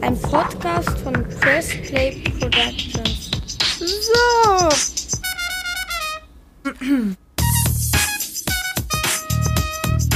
[0.00, 3.30] Ein Podcast von Press Play Productions.
[3.78, 4.68] So.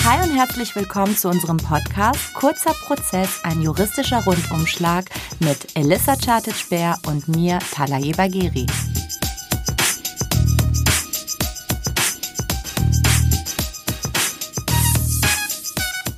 [0.04, 5.06] Hi und herzlich willkommen zu unserem Podcast Kurzer Prozess, ein juristischer Rundumschlag
[5.38, 8.66] mit Elissa Chartic-Bär und mir, Talaye Bagheri.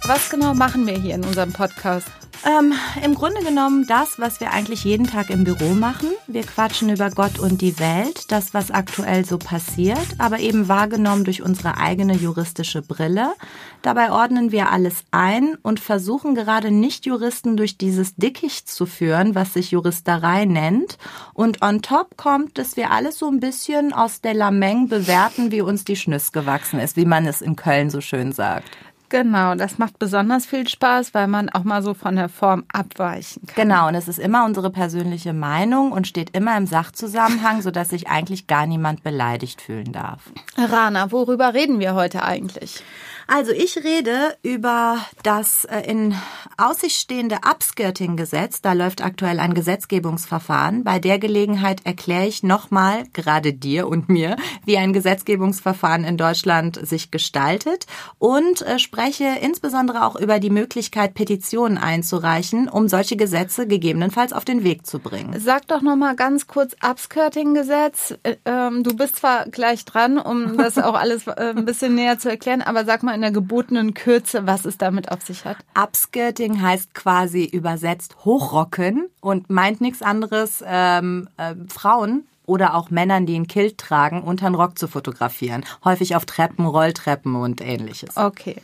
[0.04, 2.21] Was genau machen wir hier in unserem Podcast?
[2.44, 2.74] Ähm,
[3.04, 6.08] Im Grunde genommen das, was wir eigentlich jeden Tag im Büro machen.
[6.26, 11.22] Wir quatschen über Gott und die Welt, das, was aktuell so passiert, aber eben wahrgenommen
[11.22, 13.34] durch unsere eigene juristische Brille.
[13.82, 19.52] Dabei ordnen wir alles ein und versuchen gerade Nicht-Juristen durch dieses Dickicht zu führen, was
[19.52, 20.98] sich Juristerei nennt.
[21.34, 25.60] Und on top kommt, dass wir alles so ein bisschen aus der Lameng bewerten, wie
[25.60, 28.76] uns die Schnüss gewachsen ist, wie man es in Köln so schön sagt.
[29.12, 33.46] Genau, das macht besonders viel Spaß, weil man auch mal so von der Form abweichen
[33.46, 33.68] kann.
[33.68, 38.08] Genau, und es ist immer unsere persönliche Meinung und steht immer im Sachzusammenhang, sodass sich
[38.08, 40.32] eigentlich gar niemand beleidigt fühlen darf.
[40.56, 42.82] Rana, worüber reden wir heute eigentlich?
[43.26, 46.14] Also ich rede über das äh, in
[46.56, 48.62] Aussicht stehende Upskirting-Gesetz.
[48.62, 50.84] Da läuft aktuell ein Gesetzgebungsverfahren.
[50.84, 56.78] Bei der Gelegenheit erkläre ich nochmal, gerade dir und mir, wie ein Gesetzgebungsverfahren in Deutschland
[56.86, 57.86] sich gestaltet
[58.18, 64.44] und äh, spreche insbesondere auch über die Möglichkeit, Petitionen einzureichen, um solche Gesetze gegebenenfalls auf
[64.44, 65.38] den Weg zu bringen.
[65.38, 68.14] Sag doch nochmal ganz kurz Upskirting-Gesetz.
[68.22, 72.28] Äh, ähm, du bist zwar gleich dran, um das auch alles ein bisschen näher zu
[72.28, 75.56] erklären, aber sag mal in der gebotenen Kürze, was es damit auf sich hat.
[75.74, 83.26] Upskirting heißt quasi übersetzt hochrocken und meint nichts anderes, ähm, äh, Frauen oder auch Männern,
[83.26, 85.64] die einen Kilt tragen, unter den Rock zu fotografieren.
[85.84, 88.16] Häufig auf Treppen, Rolltreppen und ähnliches.
[88.16, 88.56] Okay.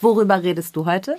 [0.00, 1.16] Worüber redest du heute?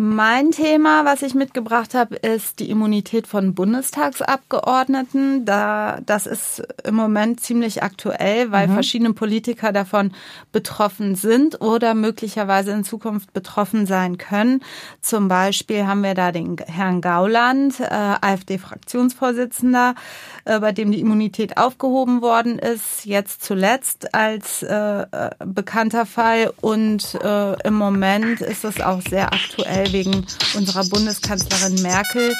[0.00, 5.44] Mein Thema, was ich mitgebracht habe, ist die Immunität von Bundestagsabgeordneten.
[5.44, 8.74] Da, das ist im Moment ziemlich aktuell, weil mhm.
[8.74, 10.12] verschiedene Politiker davon
[10.52, 14.62] betroffen sind oder möglicherweise in Zukunft betroffen sein können.
[15.00, 19.96] Zum Beispiel haben wir da den Herrn Gauland, äh, AfD-Fraktionsvorsitzender,
[20.44, 26.52] äh, bei dem die Immunität aufgehoben worden ist, jetzt zuletzt als äh, äh bekannter Fall.
[26.60, 32.34] Und äh, im Moment ist es auch sehr aktuell wegen unserer Bundeskanzlerin Merkel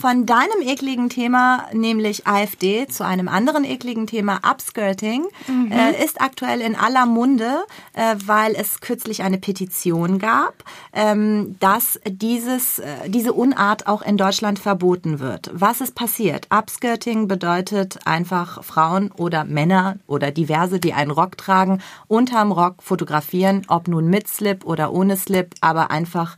[0.00, 5.72] von deinem ekligen Thema, nämlich AfD, zu einem anderen ekligen Thema, Upskirting, mhm.
[5.72, 7.64] äh, ist aktuell in aller Munde,
[7.94, 14.16] äh, weil es kürzlich eine Petition gab, ähm, dass dieses, äh, diese Unart auch in
[14.16, 15.50] Deutschland verboten wird.
[15.52, 16.46] Was ist passiert?
[16.50, 23.62] Upskirting bedeutet einfach Frauen oder Männer oder diverse, die einen Rock tragen, unterm Rock fotografieren,
[23.68, 26.36] ob nun mit Slip oder ohne Slip, aber einfach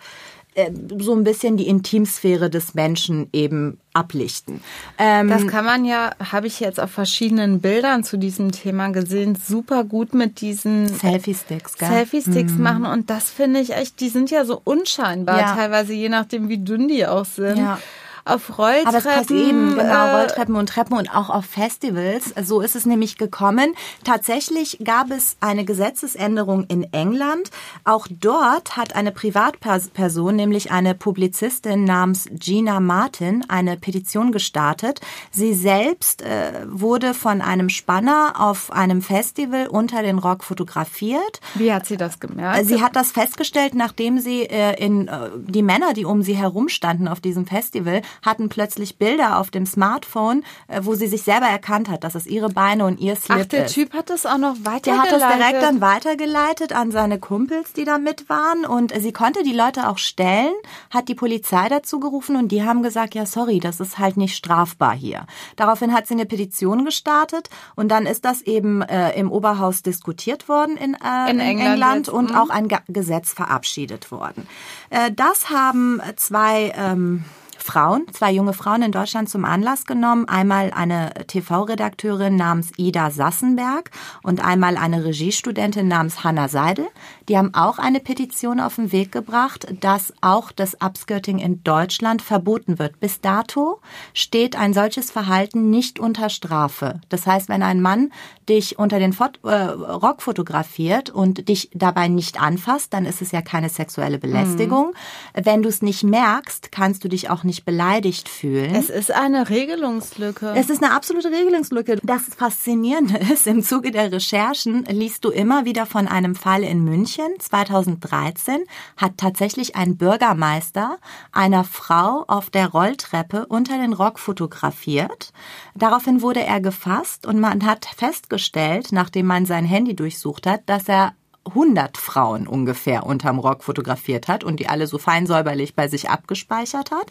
[0.99, 4.61] so ein bisschen die Intimsphäre des Menschen eben ablichten.
[4.99, 9.37] Ähm, das kann man ja, habe ich jetzt auf verschiedenen Bildern zu diesem Thema gesehen,
[9.37, 12.62] super gut mit diesen Selfie-Sticks, Selfie-Sticks mhm.
[12.62, 12.87] machen.
[12.87, 15.55] Und das finde ich echt, die sind ja so unscheinbar, ja.
[15.55, 17.59] teilweise je nachdem, wie dünn die auch sind.
[17.59, 17.78] Ja
[18.25, 18.86] auf Rolltreppen.
[18.86, 22.34] Aber es passt eben, genau, äh, Rolltreppen und Treppen und auch auf Festivals.
[22.42, 23.75] So ist es nämlich gekommen.
[24.04, 27.50] Tatsächlich gab es eine Gesetzesänderung in England.
[27.84, 35.00] Auch dort hat eine Privatperson, nämlich eine Publizistin namens Gina Martin, eine Petition gestartet.
[35.30, 41.41] Sie selbst äh, wurde von einem Spanner auf einem Festival unter den Rock fotografiert.
[41.54, 42.66] Wie hat sie das gemerkt?
[42.66, 46.69] Sie hat das festgestellt, nachdem sie äh, in äh, die Männer, die um sie herum
[46.69, 51.47] standen auf diesem Festival, hatten plötzlich Bilder auf dem Smartphone, äh, wo sie sich selber
[51.47, 53.75] erkannt hat, dass es ihre Beine und ihr Slip Ach, der ist.
[53.75, 54.87] Typ hat das auch noch weitergeleitet?
[54.87, 59.12] Der hat das direkt dann weitergeleitet an seine Kumpels, die da mit waren und sie
[59.12, 60.54] konnte die Leute auch stellen,
[60.91, 64.37] hat die Polizei dazu gerufen und die haben gesagt, ja sorry, das ist halt nicht
[64.37, 65.27] strafbar hier.
[65.56, 70.48] Daraufhin hat sie eine Petition gestartet und dann ist das eben äh, im Oberhaus diskutiert
[70.48, 72.36] worden in, äh, in, England, England und mhm.
[72.36, 74.47] auch ein Gesetz verabschiedet worden.
[74.91, 77.24] Äh, das haben zwei ähm,
[77.62, 80.28] Frauen, zwei junge Frauen in Deutschland zum Anlass genommen.
[80.28, 83.91] Einmal eine TV-Redakteurin namens Ida Sassenberg
[84.22, 86.89] und einmal eine Regiestudentin namens Hanna Seidel.
[87.30, 92.22] Die haben auch eine Petition auf den Weg gebracht, dass auch das Upskirting in Deutschland
[92.22, 92.98] verboten wird.
[92.98, 93.80] Bis dato
[94.15, 97.00] steht ein solches Verhalten nicht unter Strafe.
[97.09, 98.10] Das heißt, wenn ein Mann
[98.48, 103.30] dich unter den Fot äh, Rock fotografiert und dich dabei nicht anfasst, dann ist es
[103.30, 104.88] ja keine sexuelle Belästigung.
[104.88, 105.44] Mhm.
[105.44, 108.74] Wenn du es nicht merkst, kannst du dich auch nicht nicht beleidigt fühlen.
[108.74, 110.54] Es ist eine Regelungslücke.
[110.56, 111.98] Es ist eine absolute Regelungslücke.
[112.03, 116.84] Das Faszinierende ist, im Zuge der Recherchen liest du immer wieder von einem Fall in
[116.84, 117.20] München.
[117.39, 118.65] 2013
[118.97, 120.99] hat tatsächlich ein Bürgermeister
[121.33, 125.33] einer Frau auf der Rolltreppe unter den Rock fotografiert.
[125.75, 130.89] Daraufhin wurde er gefasst und man hat festgestellt, nachdem man sein Handy durchsucht hat, dass
[130.89, 131.15] er
[131.47, 136.11] 100 Frauen ungefähr unterm Rock fotografiert hat und die alle so fein säuberlich bei sich
[136.11, 137.11] abgespeichert hat.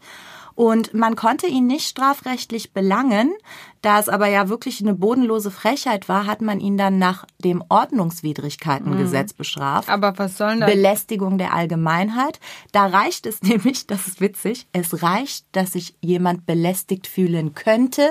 [0.60, 3.32] Und man konnte ihn nicht strafrechtlich belangen.
[3.82, 7.64] Da es aber ja wirklich eine bodenlose Frechheit war, hat man ihn dann nach dem
[7.70, 9.38] Ordnungswidrigkeitengesetz mhm.
[9.38, 9.88] bestraft.
[9.88, 10.70] Aber was soll das?
[10.70, 12.42] Belästigung der Allgemeinheit.
[12.74, 18.10] Da reicht es nämlich, das ist witzig, es reicht, dass sich jemand belästigt fühlen könnte,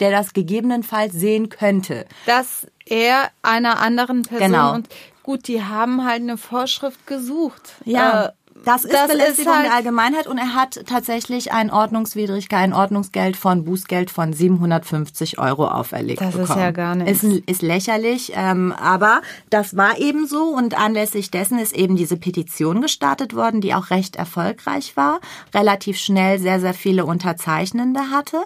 [0.00, 2.06] der das gegebenenfalls sehen könnte.
[2.24, 4.74] Dass er einer anderen Person genau.
[4.74, 4.88] und
[5.22, 7.74] gut, die haben halt eine Vorschrift gesucht.
[7.84, 8.24] Ja.
[8.24, 8.32] Äh,
[8.64, 12.72] das ist das Belästigung ist halt der Allgemeinheit und er hat tatsächlich ein Ordnungswidrigkeit, ein
[12.72, 16.48] Ordnungsgeld von Bußgeld von 750 Euro auferlegt das bekommen.
[16.48, 17.22] Das ist ja gar nichts.
[17.22, 19.20] Ist, ist lächerlich, ähm, aber
[19.50, 23.90] das war eben so und anlässlich dessen ist eben diese Petition gestartet worden, die auch
[23.90, 25.20] recht erfolgreich war,
[25.54, 28.38] relativ schnell sehr, sehr viele Unterzeichnende hatte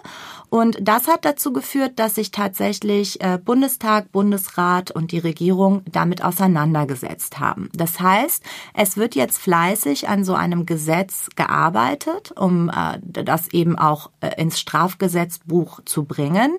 [0.49, 6.23] und das hat dazu geführt, dass sich tatsächlich äh, Bundestag, Bundesrat und die Regierung damit
[6.23, 7.69] auseinandergesetzt haben.
[7.73, 8.43] Das heißt,
[8.73, 14.41] es wird jetzt fleißig an so einem Gesetz gearbeitet, um äh, das eben auch äh,
[14.41, 16.57] ins Strafgesetzbuch zu bringen.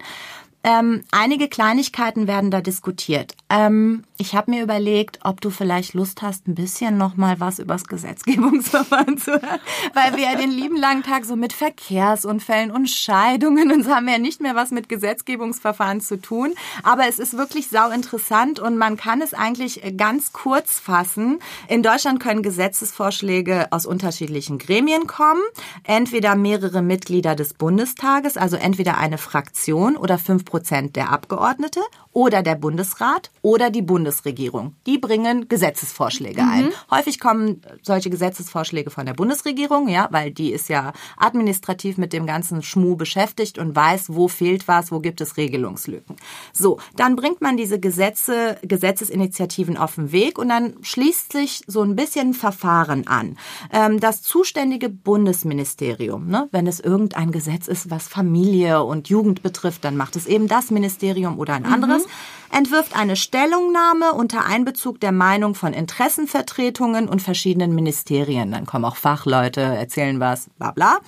[0.67, 3.37] Ähm, einige Kleinigkeiten werden da diskutiert.
[3.49, 7.61] Ähm, ich habe mir überlegt, ob du vielleicht Lust hast, ein bisschen noch mal was
[7.61, 9.61] übers Gesetzgebungsverfahren zu hören,
[9.95, 14.07] weil wir ja den lieben langen Tag so mit Verkehrsunfällen und Scheidungen und so haben
[14.07, 16.55] wir ja nicht mehr was mit Gesetzgebungsverfahren zu tun.
[16.83, 21.39] Aber es ist wirklich sau interessant und man kann es eigentlich ganz kurz fassen.
[21.69, 25.43] In Deutschland können Gesetzesvorschläge aus unterschiedlichen Gremien kommen,
[25.85, 31.81] entweder mehrere Mitglieder des Bundestages, also entweder eine Fraktion oder fünf Prozent der Abgeordnete
[32.13, 34.75] oder der Bundesrat oder die Bundesregierung.
[34.87, 36.51] Die bringen Gesetzesvorschläge mhm.
[36.51, 36.69] ein.
[36.91, 42.27] Häufig kommen solche Gesetzesvorschläge von der Bundesregierung, ja, weil die ist ja administrativ mit dem
[42.27, 46.17] ganzen Schmuh beschäftigt und weiß, wo fehlt was, wo gibt es Regelungslücken.
[46.53, 51.83] So, dann bringt man diese Gesetze, Gesetzesinitiativen auf den Weg und dann schließt sich so
[51.83, 53.39] ein bisschen Verfahren an.
[53.73, 59.85] Ähm, das zuständige Bundesministerium, ne, wenn es irgendein Gesetz ist, was Familie und Jugend betrifft,
[59.85, 62.07] dann macht es eben das Ministerium oder ein anderes.
[62.07, 62.11] Mhm
[62.51, 68.53] entwirft eine Stellungnahme unter Einbezug der Meinung von Interessenvertretungen und verschiedenen Ministerien.
[68.53, 70.99] Dann kommen auch Fachleute, erzählen was, bla bla.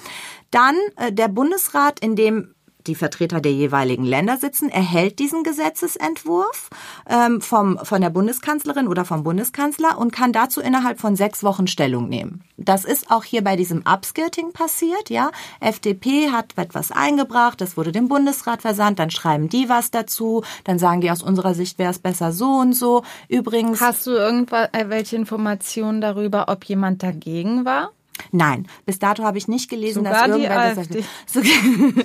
[0.50, 2.54] Dann äh, der Bundesrat, in dem
[2.88, 6.70] die Vertreter der jeweiligen Länder sitzen, erhält diesen Gesetzesentwurf
[7.08, 11.66] ähm, vom, von der Bundeskanzlerin oder vom Bundeskanzler und kann dazu innerhalb von sechs Wochen
[11.66, 12.42] Stellung nehmen.
[12.56, 15.30] Das ist auch hier bei diesem Upskirting passiert, ja.
[15.60, 20.78] FDP hat etwas eingebracht, das wurde dem Bundesrat versandt, dann schreiben die was dazu, dann
[20.78, 23.02] sagen die aus unserer Sicht wäre es besser so und so.
[23.28, 23.80] Übrigens.
[23.80, 27.90] Hast du irgendwelche äh, Informationen darüber, ob jemand dagegen war?
[28.32, 31.04] Nein, bis dato habe ich nicht gelesen, Sogar dass irgendwer die AfD.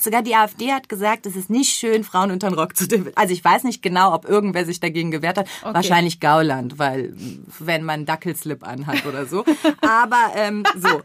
[0.00, 2.86] Sogar, sogar die AfD hat gesagt, es ist nicht schön, Frauen unter den Rock zu
[3.14, 5.48] Also ich weiß nicht genau, ob irgendwer sich dagegen gewehrt hat.
[5.62, 5.74] Okay.
[5.74, 7.14] Wahrscheinlich Gauland, weil
[7.58, 9.44] wenn man Dackelslip anhat oder so.
[9.80, 10.88] Aber ähm, so.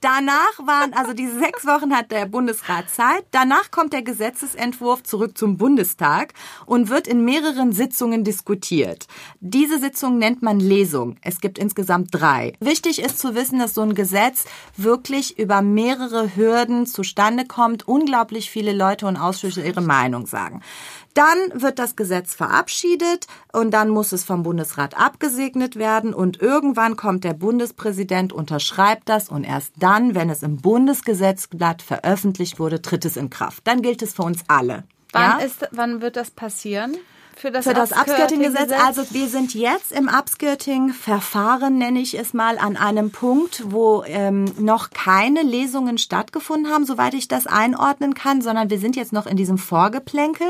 [0.00, 3.24] Danach waren, also diese sechs Wochen hat der Bundesrat Zeit.
[3.30, 6.32] Danach kommt der Gesetzesentwurf zurück zum Bundestag
[6.66, 9.06] und wird in mehreren Sitzungen diskutiert.
[9.40, 11.16] Diese Sitzung nennt man Lesung.
[11.22, 12.54] Es gibt insgesamt drei.
[12.60, 14.44] Wichtig ist zu wissen, dass so ein Gesetz
[14.76, 20.62] wirklich über mehrere Hürden zustande kommt, unglaublich viele Leute und Ausschüsse ihre Meinung sagen.
[21.14, 26.96] Dann wird das Gesetz verabschiedet und dann muss es vom Bundesrat abgesegnet werden und irgendwann
[26.96, 33.04] kommt der Bundespräsident, unterschreibt das und erst dann, wenn es im Bundesgesetzblatt veröffentlicht wurde, tritt
[33.04, 33.66] es in Kraft.
[33.66, 34.84] Dann gilt es für uns alle.
[35.12, 35.44] Wann, ja?
[35.44, 36.96] ist, wann wird das passieren?
[37.40, 38.72] Für das, für das Upskirting-Gesetz.
[38.72, 44.44] Also wir sind jetzt im Upskirting-Verfahren, nenne ich es mal, an einem Punkt, wo ähm,
[44.58, 49.26] noch keine Lesungen stattgefunden haben, soweit ich das einordnen kann, sondern wir sind jetzt noch
[49.26, 50.46] in diesem Vorgeplänkel.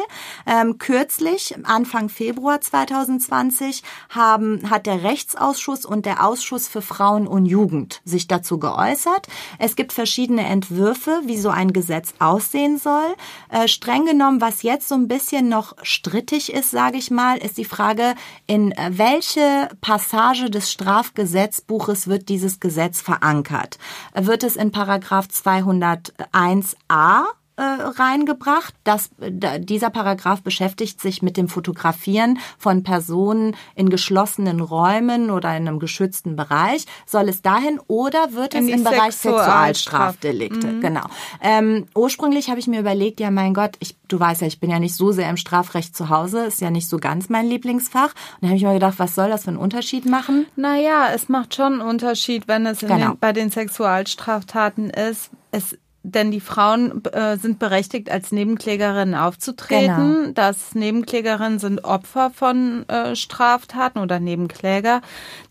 [0.47, 7.47] Ähm, kürzlich, Anfang Februar 2020, haben, hat der Rechtsausschuss und der Ausschuss für Frauen und
[7.47, 9.29] Jugend sich dazu geäußert.
[9.59, 13.15] Es gibt verschiedene Entwürfe, wie so ein Gesetz aussehen soll.
[13.49, 17.59] Äh, streng genommen, was jetzt so ein bisschen noch strittig ist, sage ich mal, ist
[17.59, 18.15] die Frage,
[18.47, 23.79] in welche Passage des Strafgesetzbuches wird dieses Gesetz verankert?
[24.15, 27.25] Wird es in Paragraph 201a
[27.61, 28.75] äh, reingebracht.
[28.85, 35.69] Das, dieser Paragraph beschäftigt sich mit dem Fotografieren von Personen in geschlossenen Räumen oder in
[35.69, 36.87] einem geschützten Bereich.
[37.05, 40.69] Soll es dahin oder wird es im Bereich Sexualstrafdelikte?
[40.69, 40.81] Mhm.
[40.81, 41.05] Genau.
[41.43, 44.71] Ähm, ursprünglich habe ich mir überlegt, ja mein Gott, ich, du weißt ja, ich bin
[44.71, 48.15] ja nicht so sehr im Strafrecht zu Hause, ist ja nicht so ganz mein Lieblingsfach.
[48.15, 50.47] Und da habe ich mir gedacht, was soll das für einen Unterschied machen?
[50.57, 52.97] Naja, es macht schon einen Unterschied, wenn es genau.
[52.97, 55.31] den, bei den Sexualstraftaten ist.
[55.51, 60.23] Es denn die Frauen äh, sind berechtigt, als Nebenklägerinnen aufzutreten.
[60.23, 60.33] Genau.
[60.33, 65.03] Das Nebenklägerinnen sind Opfer von äh, Straftaten oder Nebenkläger,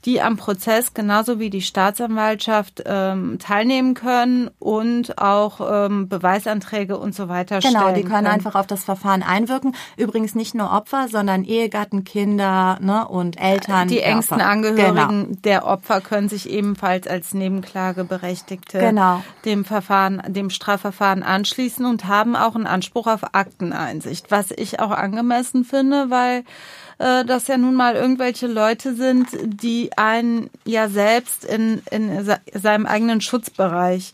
[0.06, 7.14] die am Prozess genauso wie die Staatsanwaltschaft ähm, teilnehmen können und auch ähm, Beweisanträge und
[7.14, 7.84] so weiter genau, stellen.
[7.84, 9.76] Genau, die können, können, einfach auf das Verfahren einwirken.
[9.98, 13.88] Übrigens nicht nur Opfer, sondern Ehegatten, Kinder ne, und Eltern.
[13.88, 15.40] Die engsten Angehörigen genau.
[15.44, 19.22] der Opfer können sich ebenfalls als Nebenklageberechtigte genau.
[19.46, 24.92] dem Verfahren dem Strafverfahren anschließen und haben auch einen Anspruch auf Akteneinsicht, was ich auch
[24.92, 26.46] angemessen finde, weil
[27.00, 32.86] äh, das ja nun mal irgendwelche Leute sind, die einen ja selbst in, in seinem
[32.86, 34.14] eigenen Schutzbereich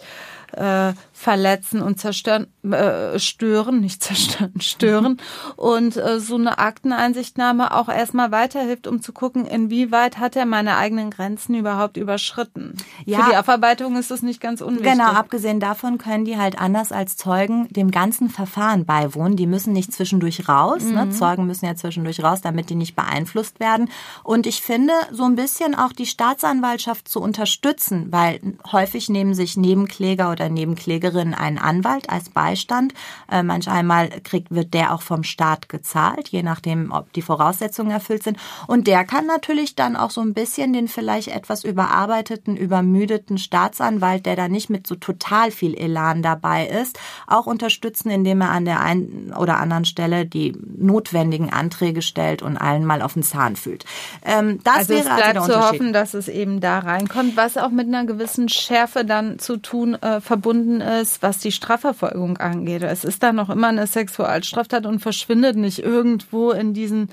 [0.54, 0.94] äh,
[1.26, 5.18] verletzen und zerstören, äh, stören, nicht zerstören, stören.
[5.56, 10.78] und äh, so eine Akteneinsichtnahme auch erstmal weiterhilft, um zu gucken, inwieweit hat er meine
[10.78, 12.78] eigenen Grenzen überhaupt überschritten.
[13.06, 13.24] Ja.
[13.24, 14.92] Für die Aufarbeitung ist das nicht ganz unwichtig.
[14.92, 19.36] Genau, abgesehen davon können die halt anders als Zeugen dem ganzen Verfahren beiwohnen.
[19.36, 20.84] Die müssen nicht zwischendurch raus.
[20.84, 20.92] Ne?
[20.92, 21.10] Mhm.
[21.10, 21.10] Ne?
[21.10, 23.90] Zeugen müssen ja zwischendurch raus, damit die nicht beeinflusst werden.
[24.24, 28.40] Und ich finde, so ein bisschen auch die Staatsanwaltschaft zu unterstützen, weil
[28.72, 32.94] häufig nehmen sich Nebenkläger oder Nebenkläger Klägerin einen Anwalt als Beistand.
[33.32, 37.92] Äh, manch einmal kriegt, wird der auch vom Staat gezahlt, je nachdem, ob die Voraussetzungen
[37.92, 38.38] erfüllt sind.
[38.68, 44.26] Und der kann natürlich dann auch so ein bisschen den vielleicht etwas überarbeiteten, übermüdeten Staatsanwalt,
[44.26, 48.66] der da nicht mit so total viel Elan dabei ist, auch unterstützen, indem er an
[48.66, 53.56] der einen oder anderen Stelle die notwendigen Anträge stellt und allen mal auf den Zahn
[53.56, 53.86] fühlt.
[54.24, 57.58] Ähm, das also wäre es bleibt also zu hoffen, dass es eben da reinkommt, was
[57.58, 62.38] auch mit einer gewissen Schärfe dann zu tun äh, verbunden ist ist, was die Strafverfolgung
[62.38, 62.84] angeht.
[62.84, 67.10] Es ist da noch immer eine Sexualstraftat und verschwindet nicht irgendwo in diesen,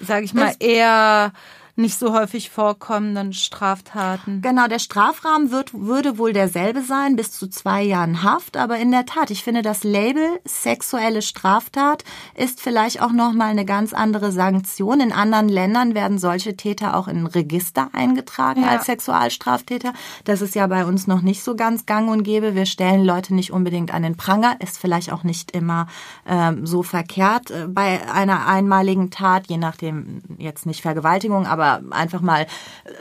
[0.00, 1.32] sage ich mal, eher
[1.74, 4.42] nicht so häufig vorkommenden Straftaten.
[4.42, 8.58] Genau, der Strafrahmen wird, würde wohl derselbe sein, bis zu zwei Jahren Haft.
[8.58, 13.64] Aber in der Tat, ich finde, das Label sexuelle Straftat ist vielleicht auch nochmal eine
[13.64, 15.00] ganz andere Sanktion.
[15.00, 18.68] In anderen Ländern werden solche Täter auch in ein Register eingetragen ja.
[18.68, 19.94] als Sexualstraftäter.
[20.24, 22.54] Das ist ja bei uns noch nicht so ganz gang und gäbe.
[22.54, 24.56] Wir stellen Leute nicht unbedingt an den Pranger.
[24.60, 25.86] Ist vielleicht auch nicht immer
[26.26, 31.94] ähm, so verkehrt äh, bei einer einmaligen Tat, je nachdem jetzt nicht Vergewaltigung, aber aber
[31.94, 32.46] einfach mal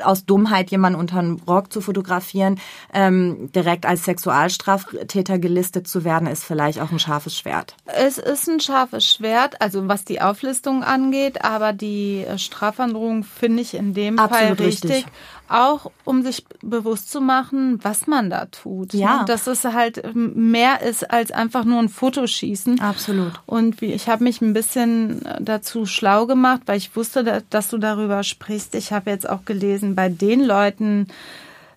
[0.04, 2.60] aus Dummheit jemanden unter den Rock zu fotografieren,
[2.94, 7.76] ähm, direkt als Sexualstraftäter gelistet zu werden, ist vielleicht auch ein scharfes Schwert.
[7.86, 13.74] Es ist ein scharfes Schwert, also was die Auflistung angeht, aber die Strafandrohung finde ich
[13.74, 14.92] in dem Absolut Fall richtig.
[14.92, 15.06] richtig
[15.52, 18.94] auch um sich bewusst zu machen, was man da tut.
[18.94, 19.20] Ja.
[19.20, 19.26] Ne?
[19.26, 22.80] Dass es halt mehr ist als einfach nur ein Fotoschießen.
[22.80, 23.34] Absolut.
[23.46, 27.78] Und wie, ich habe mich ein bisschen dazu schlau gemacht, weil ich wusste, dass du
[27.78, 28.76] darüber sprichst.
[28.76, 31.08] Ich habe jetzt auch gelesen, bei den Leuten,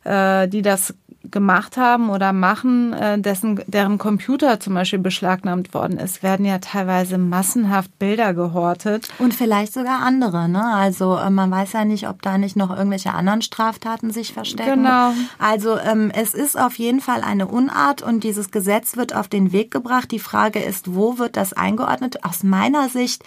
[0.04, 0.94] äh, die das
[1.30, 6.58] gemacht haben oder machen, äh, dessen, deren Computer zum Beispiel beschlagnahmt worden ist, werden ja
[6.58, 9.08] teilweise massenhaft Bilder gehortet.
[9.18, 10.64] Und vielleicht sogar andere, ne?
[10.74, 14.84] Also äh, man weiß ja nicht, ob da nicht noch irgendwelche anderen Straftaten sich verstecken.
[14.84, 15.12] Genau.
[15.38, 19.52] Also ähm, es ist auf jeden Fall eine Unart und dieses Gesetz wird auf den
[19.52, 20.10] Weg gebracht.
[20.10, 22.24] Die Frage ist, wo wird das eingeordnet?
[22.24, 23.24] Aus meiner Sicht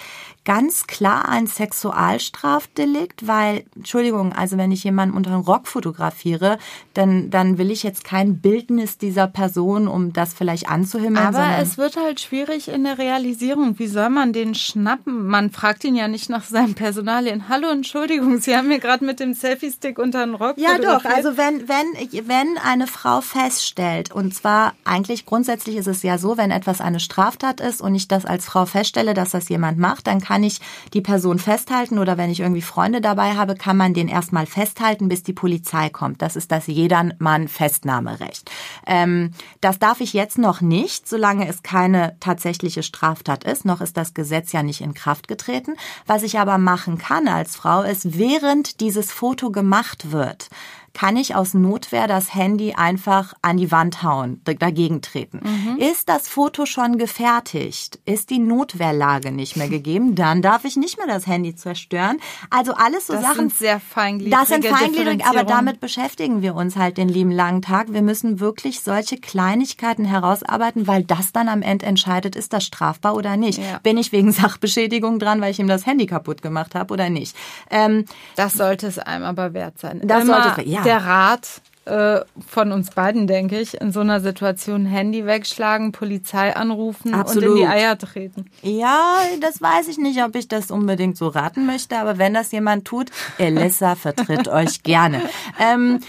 [0.47, 6.57] ganz klar ein Sexualstrafdelikt, weil, Entschuldigung, also wenn ich jemanden unter den Rock fotografiere,
[6.93, 11.25] dann, dann will ich jetzt kein Bildnis dieser Person, um das vielleicht anzuhimmeln.
[11.35, 13.77] Aber es wird halt schwierig in der Realisierung.
[13.77, 15.27] Wie soll man den schnappen?
[15.27, 17.49] Man fragt ihn ja nicht nach seinem Personalien.
[17.49, 21.03] Hallo, Entschuldigung, Sie haben mir gerade mit dem Selfie-Stick unter den Rock Ja, doch.
[21.03, 26.37] Also wenn, wenn, wenn eine Frau feststellt, und zwar eigentlich grundsätzlich ist es ja so,
[26.37, 30.07] wenn etwas eine Straftat ist und ich das als Frau feststelle, dass das jemand macht,
[30.07, 30.62] dann kann kann ich
[30.94, 35.10] die Person festhalten oder wenn ich irgendwie Freunde dabei habe, kann man den erstmal festhalten,
[35.10, 36.22] bis die Polizei kommt.
[36.22, 38.51] Das ist das Jedermann-Festnahmerecht.
[38.86, 43.65] Ähm, das darf ich jetzt noch nicht, solange es keine tatsächliche Straftat ist.
[43.65, 45.74] Noch ist das Gesetz ja nicht in Kraft getreten.
[46.06, 50.50] Was ich aber machen kann als Frau ist, während dieses Foto gemacht wird,
[50.97, 55.41] kann ich aus Notwehr das Handy einfach an die Wand hauen, dagegen treten.
[55.43, 55.77] Mhm.
[55.77, 57.99] Ist das Foto schon gefertigt?
[58.05, 60.15] Ist die Notwehrlage nicht mehr gegeben?
[60.15, 62.17] Dann darf ich nicht mehr das Handy zerstören.
[62.49, 63.49] Also alles so das Sachen.
[63.49, 67.29] Das sind sehr feingliedrige Das sind feingliedrig, aber damit beschäftigen wir uns halt den lieben
[67.29, 67.93] langen Tag.
[67.93, 73.13] Wir müssen wirklich solche Kleinigkeiten herausarbeiten, weil das dann am Ende entscheidet, ist das strafbar
[73.13, 73.59] oder nicht.
[73.59, 73.77] Ja.
[73.83, 77.35] Bin ich wegen Sachbeschädigung dran, weil ich ihm das Handy kaputt gemacht habe oder nicht?
[77.69, 80.01] Ähm, das sollte es einem aber wert sein.
[80.03, 80.87] Das Immer sollte es, ja.
[80.88, 86.53] Der Rat äh, von uns beiden, denke ich, in so einer Situation Handy wegschlagen, Polizei
[86.53, 87.50] anrufen Absolut.
[87.50, 88.46] und in die Eier treten.
[88.62, 92.51] Ja, das weiß ich nicht, ob ich das unbedingt so raten möchte, aber wenn das
[92.51, 95.22] jemand tut, Elissa vertritt euch gerne.
[95.60, 96.00] Ähm,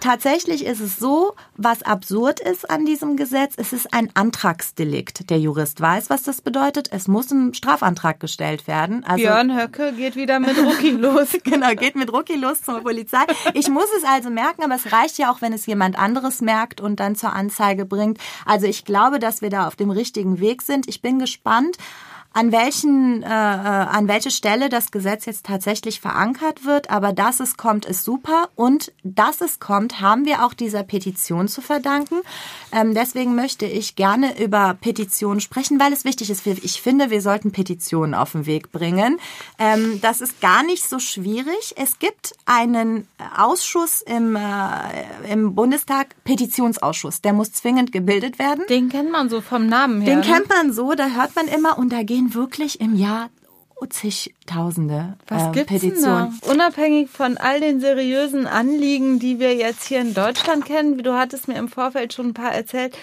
[0.00, 5.28] tatsächlich ist es so, was absurd ist an diesem Gesetz, es ist ein Antragsdelikt.
[5.30, 6.88] Der Jurist weiß, was das bedeutet.
[6.90, 9.04] Es muss ein Strafantrag gestellt werden.
[9.04, 11.36] Also, Björn Höcke geht wieder mit Rucki los.
[11.44, 13.24] genau, geht mit Rucki los zur Polizei.
[13.54, 16.80] Ich muss es also merken, aber es reicht ja auch, wenn es jemand anderes merkt
[16.80, 18.18] und dann zur Anzeige bringt.
[18.46, 20.88] Also ich glaube, dass wir da auf dem richtigen Weg sind.
[20.88, 21.76] Ich bin gespannt
[22.32, 26.90] an welchen, äh, äh, an welche Stelle das Gesetz jetzt tatsächlich verankert wird.
[26.90, 28.48] Aber dass es kommt, ist super.
[28.54, 32.16] Und dass es kommt, haben wir auch dieser Petition zu verdanken.
[32.72, 36.46] Ähm, deswegen möchte ich gerne über Petitionen sprechen, weil es wichtig ist.
[36.46, 39.18] Ich finde, wir sollten Petitionen auf den Weg bringen.
[39.58, 41.74] Ähm, das ist gar nicht so schwierig.
[41.76, 47.20] Es gibt einen Ausschuss im, äh, im Bundestag, Petitionsausschuss.
[47.20, 48.64] Der muss zwingend gebildet werden.
[48.68, 50.14] Den kennt man so vom Namen her.
[50.14, 50.24] Den ne?
[50.24, 53.30] kennt man so, da hört man immer und da gehen gehen wirklich im Jahr
[53.88, 56.38] zigtausende Was äh, Petitionen.
[56.48, 61.18] Unabhängig von all den seriösen Anliegen, die wir jetzt hier in Deutschland kennen, wie du
[61.18, 62.96] hattest mir im Vorfeld schon ein paar erzählt,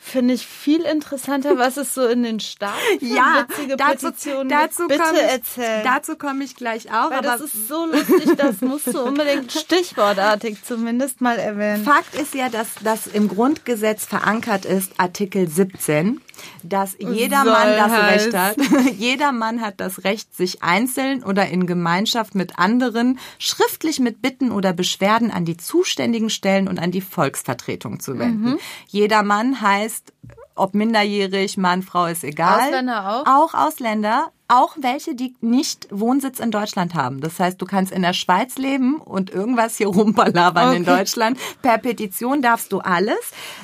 [0.00, 4.88] finde ich viel interessanter, was es so in den Staaten ja, witzige dazu, Petitionen dazu
[4.88, 5.82] Bitte erzählen.
[5.84, 7.10] Dazu komme ich gleich auch.
[7.10, 11.84] Weil aber das ist so lustig, das musst du unbedingt stichwortartig zumindest mal erwähnen.
[11.84, 16.20] Fakt ist ja, dass das im Grundgesetz verankert ist, Artikel 17
[16.62, 18.26] dass jeder Soll Mann das heißt.
[18.26, 18.56] Recht hat.
[18.98, 24.50] jeder Mann hat das Recht, sich einzeln oder in Gemeinschaft mit anderen schriftlich mit Bitten
[24.50, 28.50] oder Beschwerden an die zuständigen Stellen und an die Volksvertretung zu wenden.
[28.52, 28.58] Mhm.
[28.88, 29.60] Jeder Mann
[29.90, 30.12] heißt
[30.56, 32.60] ob minderjährig, Mann, Frau ist egal.
[32.60, 33.26] Ausländer auch?
[33.26, 37.20] Auch Ausländer auch welche, die nicht Wohnsitz in Deutschland haben.
[37.20, 40.76] Das heißt, du kannst in der Schweiz leben und irgendwas hier rumbalabern okay.
[40.76, 41.38] in Deutschland.
[41.62, 43.18] Per Petition darfst du alles.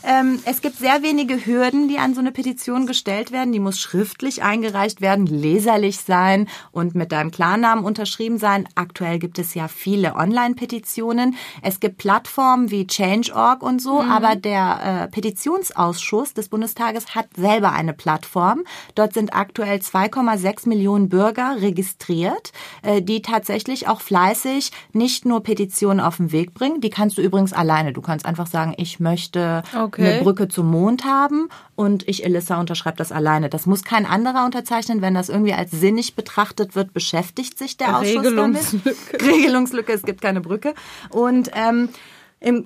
[0.05, 3.53] Ähm, es gibt sehr wenige Hürden, die an so eine Petition gestellt werden.
[3.53, 8.69] Die muss schriftlich eingereicht werden, leserlich sein und mit deinem Klarnamen unterschrieben sein.
[8.77, 11.35] Aktuell gibt es ja viele Online-Petitionen.
[11.63, 14.11] Es gibt Plattformen wie Change.org und so, mhm.
[14.11, 18.63] aber der äh, Petitionsausschuss des Bundestages hat selber eine Plattform.
[18.95, 25.43] Dort sind aktuell 2,6 Millionen Millionen Bürger registriert, äh, die tatsächlich auch fleißig nicht nur
[25.43, 26.81] Petitionen auf den Weg bringen.
[26.81, 27.93] Die kannst du übrigens alleine.
[27.93, 30.07] Du kannst einfach sagen, ich möchte okay.
[30.07, 33.49] eine Brücke zum Mond haben und ich, Elissa, unterschreibe das alleine.
[33.49, 35.01] Das muss kein anderer unterzeichnen.
[35.01, 38.97] Wenn das irgendwie als sinnig betrachtet wird, beschäftigt sich der Ausschuss Regelungslücke.
[39.13, 39.23] damit.
[39.35, 40.75] Regelungslücke, es gibt keine Brücke.
[41.11, 41.89] Und ähm,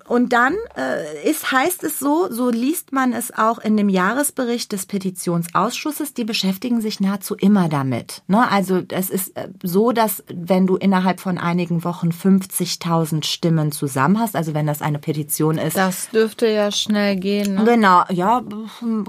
[0.09, 4.73] und dann äh, ist, heißt es so, so liest man es auch in dem Jahresbericht
[4.73, 8.23] des Petitionsausschusses, die beschäftigen sich nahezu immer damit.
[8.27, 8.51] Ne?
[8.51, 14.19] Also es ist äh, so, dass wenn du innerhalb von einigen Wochen 50.000 Stimmen zusammen
[14.19, 15.77] hast, also wenn das eine Petition ist.
[15.77, 17.55] Das dürfte ja schnell gehen.
[17.55, 17.65] Ne?
[17.65, 18.43] Genau, ja,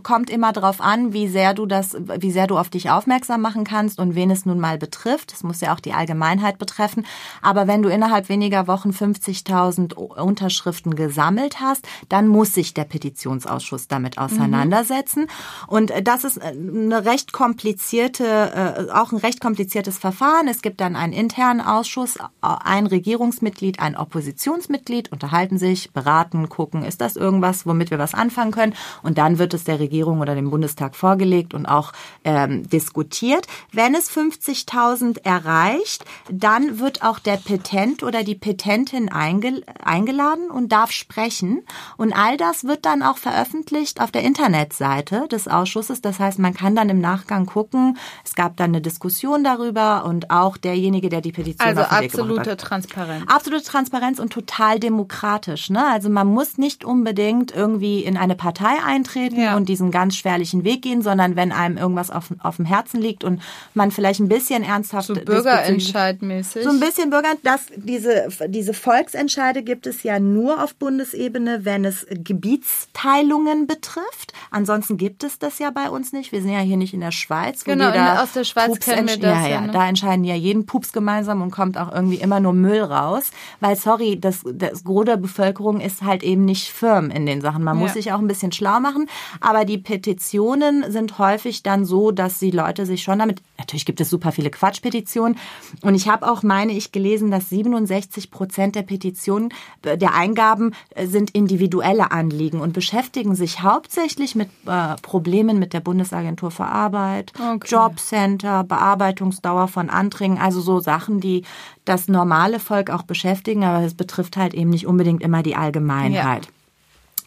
[0.03, 3.63] kommt immer drauf an, wie sehr du das, wie sehr du auf dich aufmerksam machen
[3.63, 5.33] kannst und wen es nun mal betrifft.
[5.33, 7.07] Es muss ja auch die Allgemeinheit betreffen.
[7.41, 12.83] Aber wenn du innerhalb weniger Wochen 50.000 unter Unterschriften gesammelt hast, dann muss sich der
[12.83, 15.21] Petitionsausschuss damit auseinandersetzen.
[15.21, 15.27] Mhm.
[15.67, 20.49] Und äh, das ist äh, eine recht komplizierte, äh, auch ein recht kompliziertes Verfahren.
[20.49, 26.99] Es gibt dann einen internen Ausschuss, ein Regierungsmitglied, ein Oppositionsmitglied, unterhalten sich, beraten, gucken, ist
[26.99, 28.73] das irgendwas, womit wir was anfangen können?
[29.03, 31.93] Und dann wird es der Regierung oder dem Bundestag vorgelegt und auch
[32.25, 33.47] ähm, diskutiert.
[33.71, 40.71] Wenn es 50.000 erreicht, dann wird auch der Petent oder die Petentin eingeladen werden und
[40.71, 41.63] darf sprechen.
[41.97, 46.01] Und all das wird dann auch veröffentlicht auf der Internetseite des Ausschusses.
[46.01, 47.97] Das heißt, man kann dann im Nachgang gucken.
[48.25, 53.25] Es gab dann eine Diskussion darüber und auch derjenige, der die Petition also absolute Transparenz.
[53.27, 55.69] Absolute Transparenz und total demokratisch.
[55.69, 55.85] Ne?
[55.85, 59.55] Also man muss nicht unbedingt irgendwie in eine Partei eintreten ja.
[59.55, 63.23] und diesen ganz schwerlichen Weg gehen, sondern wenn einem irgendwas auf, auf dem Herzen liegt
[63.23, 63.41] und
[63.73, 69.63] man vielleicht ein bisschen ernsthaft so bürgerentscheidmäßig so ein bisschen Bürger, das diese diese Volksentscheide
[69.63, 74.33] gibt es ja nur auf Bundesebene, wenn es Gebietsteilungen betrifft.
[74.49, 76.31] Ansonsten gibt es das ja bei uns nicht.
[76.31, 77.65] Wir sind ja hier nicht in der Schweiz.
[77.65, 79.43] Wo genau, jeder aus der Schweiz Pups kennen wir das.
[79.43, 79.71] Ja, ja, ne?
[79.71, 83.31] da entscheiden ja jeden Pups gemeinsam und kommt auch irgendwie immer nur Müll raus.
[83.59, 87.63] Weil, sorry, das, das Gros der Bevölkerung ist halt eben nicht firm in den Sachen.
[87.63, 87.83] Man ja.
[87.83, 89.07] muss sich auch ein bisschen schlau machen.
[89.39, 94.01] Aber die Petitionen sind häufig dann so, dass die Leute sich schon damit, natürlich gibt
[94.01, 95.37] es super viele Quatschpetitionen.
[95.81, 101.07] Und ich habe auch, meine ich, gelesen, dass 67 Prozent der Petitionen, der Eingaben äh,
[101.07, 107.33] sind individuelle Anliegen und beschäftigen sich hauptsächlich mit äh, Problemen mit der Bundesagentur für Arbeit,
[107.39, 107.67] okay.
[107.67, 111.43] Jobcenter, Bearbeitungsdauer von Anträgen, also so Sachen, die
[111.85, 116.45] das normale Volk auch beschäftigen, aber es betrifft halt eben nicht unbedingt immer die Allgemeinheit.
[116.45, 116.51] Ja.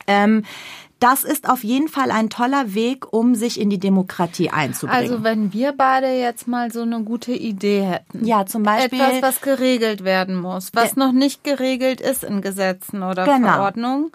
[0.07, 0.45] Ähm,
[1.01, 5.03] das ist auf jeden Fall ein toller Weg, um sich in die Demokratie einzubringen.
[5.03, 8.25] Also wenn wir beide jetzt mal so eine gute Idee hätten.
[8.25, 9.01] Ja, zum Beispiel.
[9.01, 13.49] Etwas, was geregelt werden muss, was noch nicht geregelt ist in Gesetzen oder genau.
[13.49, 14.13] Verordnungen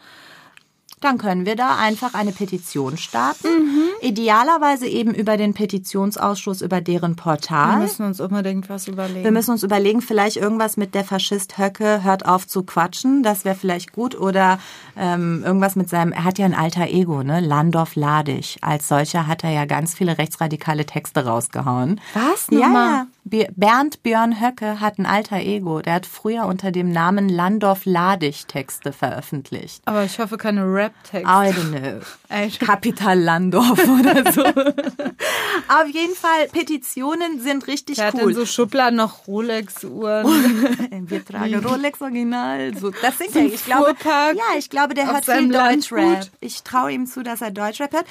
[1.01, 3.47] dann können wir da einfach eine Petition starten.
[3.47, 3.83] Mhm.
[4.01, 7.77] Idealerweise eben über den Petitionsausschuss, über deren Portal.
[7.77, 9.23] Wir müssen uns unbedingt was überlegen.
[9.23, 13.23] Wir müssen uns überlegen, vielleicht irgendwas mit der Faschist Höcke hört auf zu quatschen.
[13.23, 14.19] Das wäre vielleicht gut.
[14.19, 14.59] Oder
[14.97, 17.39] ähm, irgendwas mit seinem, er hat ja ein alter Ego, ne?
[17.39, 18.57] Landorf Ladig.
[18.61, 22.01] Als solcher hat er ja ganz viele rechtsradikale Texte rausgehauen.
[22.13, 22.47] Was?
[22.51, 23.07] Ja, ja.
[23.29, 25.81] Bernd Björn Höcke hat ein alter Ego.
[25.81, 29.81] Der hat früher unter dem Namen Landorf Ladig Texte veröffentlicht.
[29.85, 31.27] Aber ich hoffe keine Rap-Texte.
[31.27, 32.59] I don't know.
[32.65, 34.43] Kapital Landorf oder so.
[35.69, 38.21] Auf jeden Fall, Petitionen sind richtig der cool.
[38.21, 40.25] Hat in so Schubladen noch Rolex-Uhren.
[41.09, 42.75] Wir tragen Rolex Original.
[42.77, 43.45] So, das singt er.
[43.45, 46.27] Ich glaube, ja, ich glaube, der hört viel Deutschrap.
[46.39, 48.05] Ich traue ihm zu, dass er Deutschrap hört.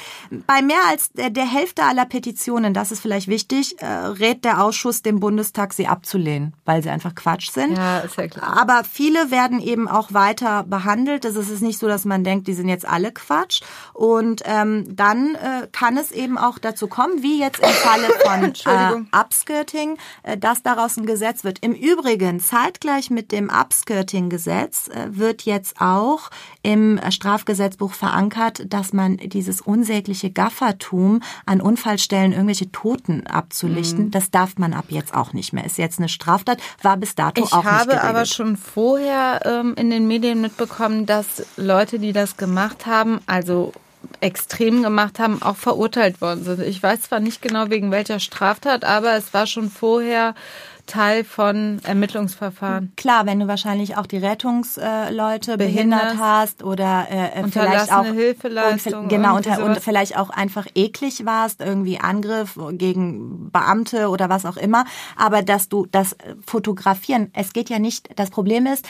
[0.46, 4.62] Bei mehr als der, der Hälfte aller Petitionen, das ist vielleicht wichtig, äh, rät der
[4.62, 7.76] Ausschuss dem Bundestag, sie abzulehnen, weil sie einfach Quatsch sind.
[7.76, 8.56] Ja, ist ja klar.
[8.58, 11.24] Aber viele werden eben auch weiter behandelt.
[11.24, 13.62] Das ist nicht so, dass man denkt, die sind jetzt alle Quatsch.
[13.94, 19.04] Und ähm, dann äh, kann es eben auch dazu kommen, wie jetzt im Falle von
[19.12, 21.60] äh, Upskirting, äh, dass daraus ein Gesetz wird.
[21.60, 26.30] Im Übrigen, zeitgleich mit dem Upskirting-Gesetz äh, wird jetzt auch
[26.62, 34.10] im Strafgesetzbuch verankert, dass man dieses unsägliche Gaffertum an Unfallstellen irgendwelche Toten abzulichten, mhm.
[34.10, 35.64] das darf man ab jetzt jetzt auch nicht mehr.
[35.64, 39.40] Ist jetzt eine Straftat, war bis dato ich auch nicht Ich habe aber schon vorher
[39.44, 43.72] ähm, in den Medien mitbekommen, dass Leute, die das gemacht haben, also
[44.20, 46.60] extrem gemacht haben, auch verurteilt worden sind.
[46.60, 50.34] Ich weiß zwar nicht genau wegen welcher Straftat, aber es war schon vorher
[50.88, 52.92] Teil von Ermittlungsverfahren.
[52.96, 58.04] Klar, wenn du wahrscheinlich auch die Rettungsleute behindert, behindert hast oder äh, äh vielleicht auch
[58.04, 64.44] Hilfeleistung genau und, und vielleicht auch einfach eklig warst, irgendwie Angriff gegen Beamte oder was
[64.44, 64.84] auch immer.
[65.16, 68.08] Aber dass du das Fotografieren, es geht ja nicht.
[68.16, 68.86] Das Problem ist,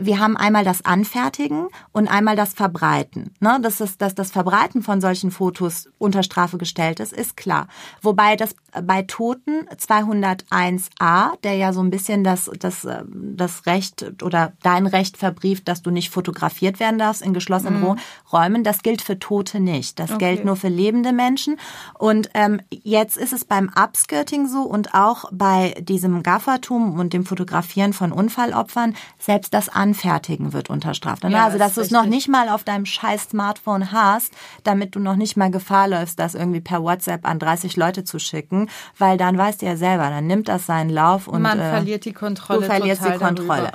[0.00, 3.34] wir haben einmal das Anfertigen und einmal das Verbreiten.
[3.38, 3.58] Ne?
[3.62, 7.68] Das ist, dass das Verbreiten von solchen Fotos unter Strafe gestellt ist, ist klar.
[8.02, 14.22] Wobei das bei Toten 201a, der ja so ein bisschen das, das, äh, das Recht
[14.22, 17.98] oder dein Recht verbrieft, dass du nicht fotografiert werden darfst in geschlossenen mhm.
[18.32, 19.98] Räumen, das gilt für Tote nicht.
[19.98, 20.34] Das okay.
[20.34, 21.58] gilt nur für lebende Menschen.
[21.98, 27.24] Und ähm, jetzt ist es beim Upskirting so und auch bei diesem Gaffertum und dem
[27.24, 31.28] Fotografieren von Unfallopfern, selbst das das Anfertigen wird unter Strafe.
[31.28, 34.32] Ja, also, dass du es noch nicht mal auf deinem scheiß Smartphone hast,
[34.64, 38.18] damit du noch nicht mal Gefahr läufst, das irgendwie per WhatsApp an 30 Leute zu
[38.18, 41.70] schicken, weil dann weißt du ja selber, dann nimmt das seinen Lauf und man äh,
[41.70, 42.60] verliert die Kontrolle.
[42.60, 43.72] Du verlierst die Kontrolle.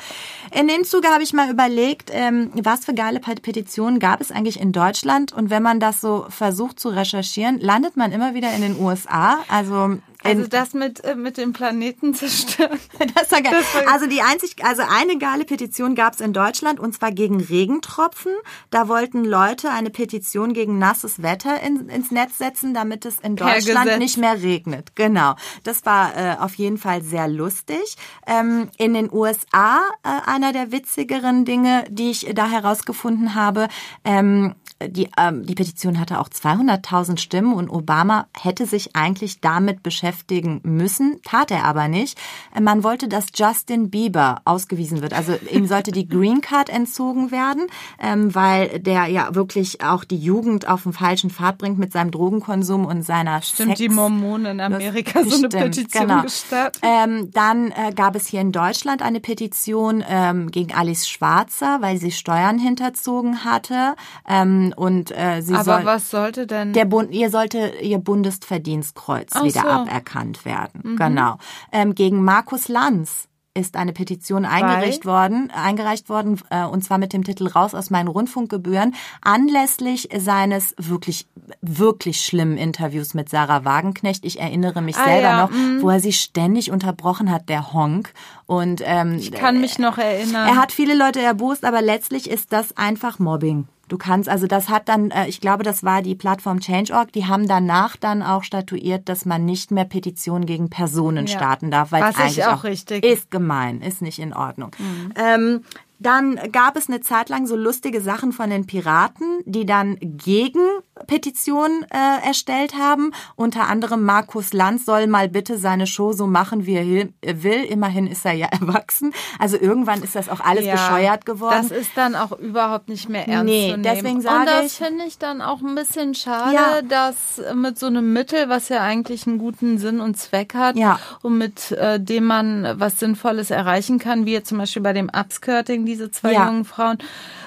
[0.51, 0.59] Darüber.
[0.59, 4.59] In dem Zuge habe ich mal überlegt, ähm, was für geile Petitionen gab es eigentlich
[4.59, 8.61] in Deutschland und wenn man das so versucht zu recherchieren, landet man immer wieder in
[8.61, 9.37] den USA.
[9.49, 12.79] Also also das mit, äh, mit dem Planeten zerstören.
[13.15, 13.53] das war geil.
[13.53, 17.11] Das war also die einzig, also eine geile Petition gab es in Deutschland und zwar
[17.11, 18.33] gegen Regentropfen.
[18.69, 23.35] Da wollten Leute eine Petition gegen nasses Wetter in, ins Netz setzen, damit es in
[23.35, 24.95] Deutschland nicht mehr regnet.
[24.95, 25.35] Genau.
[25.63, 27.95] Das war äh, auf jeden Fall sehr lustig.
[28.27, 33.67] Ähm, in den USA äh, einer der witzigeren Dinge, die ich da herausgefunden habe.
[34.03, 34.55] Ähm,
[34.89, 40.61] die, ähm, die Petition hatte auch 200.000 Stimmen und Obama hätte sich eigentlich damit beschäftigen
[40.63, 42.17] müssen, tat er aber nicht.
[42.59, 45.13] Man wollte, dass Justin Bieber ausgewiesen wird.
[45.13, 47.67] Also ihm sollte die Green Card entzogen werden,
[47.99, 52.11] ähm, weil der ja wirklich auch die Jugend auf den falschen Pfad bringt mit seinem
[52.11, 53.79] Drogenkonsum und seiner Stimmt, Sex.
[53.79, 56.21] die Mormonen in Amerika das, so eine stimmt, Petition genau.
[56.21, 56.81] gestartet.
[56.83, 61.97] Ähm, dann äh, gab es hier in Deutschland eine Petition ähm, gegen Alice Schwarzer, weil
[61.97, 63.95] sie Steuern hinterzogen hatte.
[64.27, 66.73] Ähm, und äh, sie Aber soll, was sollte denn?
[66.73, 69.67] Der Bund, ihr sollte ihr Bundesverdienstkreuz Ach wieder so.
[69.67, 70.81] aberkannt werden.
[70.83, 70.95] Mhm.
[70.97, 71.37] Genau.
[71.71, 77.13] Ähm, gegen Markus Lanz ist eine Petition eingereicht worden, eingereicht worden, äh, und zwar mit
[77.13, 81.25] dem Titel Raus aus meinen Rundfunkgebühren, anlässlich seines wirklich,
[81.61, 84.25] wirklich schlimmen Interviews mit Sarah Wagenknecht.
[84.25, 88.11] Ich erinnere mich Ah, selber ja, noch, wo er sie ständig unterbrochen hat, der Honk.
[88.45, 90.49] Und ähm, Ich kann mich noch erinnern.
[90.49, 93.69] er hat viele Leute erbost, aber letztlich ist das einfach Mobbing.
[93.87, 97.25] Du kannst, also das hat dann, äh, ich glaube, das war die Plattform Change.org, die
[97.27, 101.37] haben danach dann auch statuiert, dass man nicht mehr Petitionen gegen Personen Ja.
[101.37, 104.71] starten darf, weil Was es eigentlich ich auch richtig- ist gemein, ist nicht in Ordnung.
[105.15, 105.61] Ähm,
[105.99, 110.59] dann gab es eine Zeit lang so lustige Sachen von den Piraten, die dann gegen
[111.07, 113.11] Petitionen äh, erstellt haben.
[113.35, 117.63] Unter anderem Markus Lanz soll mal bitte seine Show so machen, wie er hil- will.
[117.63, 119.13] Immerhin ist er ja erwachsen.
[119.39, 121.67] Also irgendwann ist das auch alles Ja, bescheuert geworden.
[121.69, 123.83] Das ist dann auch überhaupt nicht mehr ernst Nee, zu nehmen.
[123.83, 126.81] deswegen Und sage das ich- finde ich dann auch ein bisschen schade, Ja.
[126.81, 130.99] dass mit so einem Mittel, was ja eigentlich einen guten Sinn und Zweck hat Ja.
[131.21, 135.09] und mit äh, dem man was Sinnvolles erreichen kann, wie jetzt zum Beispiel bei dem
[135.09, 136.47] Upskirting, diese zwei Ja.
[136.47, 136.97] jungen Frauen.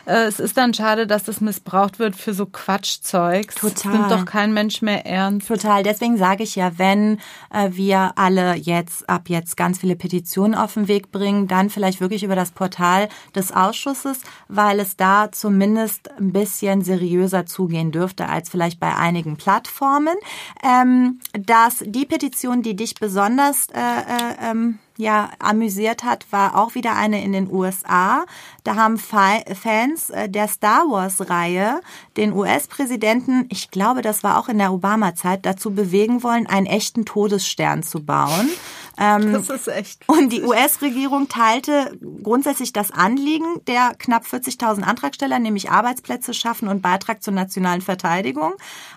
[0.06, 3.56] Äh, es ist dann schade, dass das missbraucht wird für so Quatschzeugs.
[3.56, 3.92] Das Total.
[3.92, 5.48] nimmt doch kein Mensch mehr ernst.
[5.48, 5.82] Total.
[5.82, 7.18] Deswegen sage ich ja, wenn
[7.52, 12.00] äh, wir alle jetzt ab jetzt ganz viele Petitionen auf den Weg bringen, dann vielleicht
[12.00, 18.28] wirklich über das Portal des Ausschusses, weil es da zumindest ein bisschen seriöser zugehen dürfte
[18.28, 20.16] als vielleicht bei einigen Plattformen.
[20.64, 26.74] Ähm, dass die Petition, die dich besonders äh, äh, ähm, ja, amüsiert hat, war auch
[26.74, 28.26] wieder eine in den USA.
[28.64, 31.80] Da haben Fa- Fans äh, der Star Wars-Reihe
[32.16, 37.04] den US-Präsidenten, ich glaube, das war auch in der Obama-Zeit, dazu bewegen wollen, einen echten
[37.04, 38.50] Todesstern zu bauen.
[38.98, 40.02] Ähm, Das ist echt.
[40.08, 46.82] und die US-Regierung teilte grundsätzlich das Anliegen der knapp 40.000 Antragsteller, nämlich Arbeitsplätze schaffen und
[46.82, 48.54] Beitrag zur nationalen Verteidigung.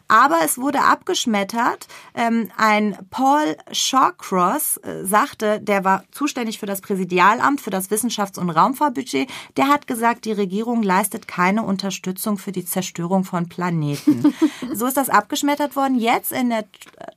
[0.07, 1.87] Aber es wurde abgeschmettert.
[2.15, 8.39] Ähm, ein Paul Shawcross äh, sagte, der war zuständig für das Präsidialamt, für das Wissenschafts-
[8.39, 14.33] und Raumfahrtbudget, der hat gesagt, die Regierung leistet keine Unterstützung für die Zerstörung von Planeten.
[14.73, 15.97] so ist das abgeschmettert worden.
[15.97, 16.65] Jetzt in der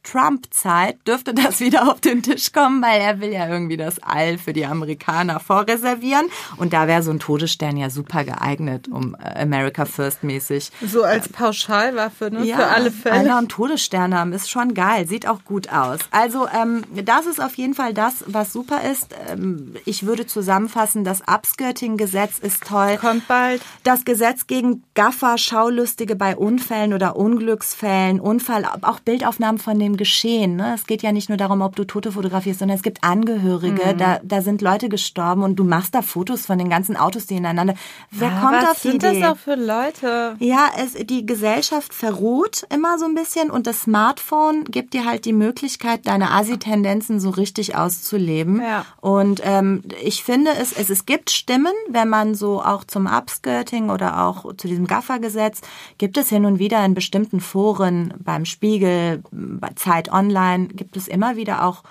[0.03, 4.39] Trump-Zeit dürfte das wieder auf den Tisch kommen, weil er will ja irgendwie das All
[4.39, 6.27] für die Amerikaner vorreservieren.
[6.57, 10.71] Und da wäre so ein Todesstern ja super geeignet, um äh, America First mäßig.
[10.85, 12.45] So als Pauschalwaffe, ne?
[12.45, 13.15] für alle Fälle.
[13.17, 16.01] Einfach einen Todesstern haben, ist schon geil, sieht auch gut aus.
[16.11, 19.15] Also ähm, das ist auf jeden Fall das, was super ist.
[19.31, 22.97] Ähm, ich würde zusammenfassen, das Upskirting-Gesetz ist toll.
[23.01, 23.63] Kommt bald.
[23.83, 30.57] Das Gesetz gegen Gaffer, Schaulustige bei Unfällen oder Unglücksfällen, Unfall, auch Bildaufnahmen von dem Geschehen.
[30.57, 30.75] Ne?
[30.75, 33.95] Es geht ja nicht nur darum, ob du Tote fotografierst, sondern es gibt Angehörige.
[33.95, 37.37] Da, da sind Leute gestorben und du machst da Fotos von den ganzen Autos, die
[37.37, 37.75] ineinander.
[38.11, 39.21] Wer Ja, kommt was auf die sind Idee?
[39.21, 40.37] das auch für Leute?
[40.39, 45.27] Ja, es, die Gesellschaft verruht immer so ein bisschen und das Smartphone gibt dir halt
[45.27, 48.63] die Möglichkeit, deine Asi-Tendenzen so richtig auszuleben.
[48.63, 48.87] Ja.
[49.03, 53.91] Und ähm, ich finde, es, es, es gibt Stimmen, wenn man so auch zum Upskirting
[53.91, 55.61] oder auch zu diesem Gaffer-Gesetz,
[55.99, 61.09] gibt es hin und wieder in bestimmten Foren, beim Spiegel, bei Zeit Online, gibt es
[61.09, 61.83] immer wieder auch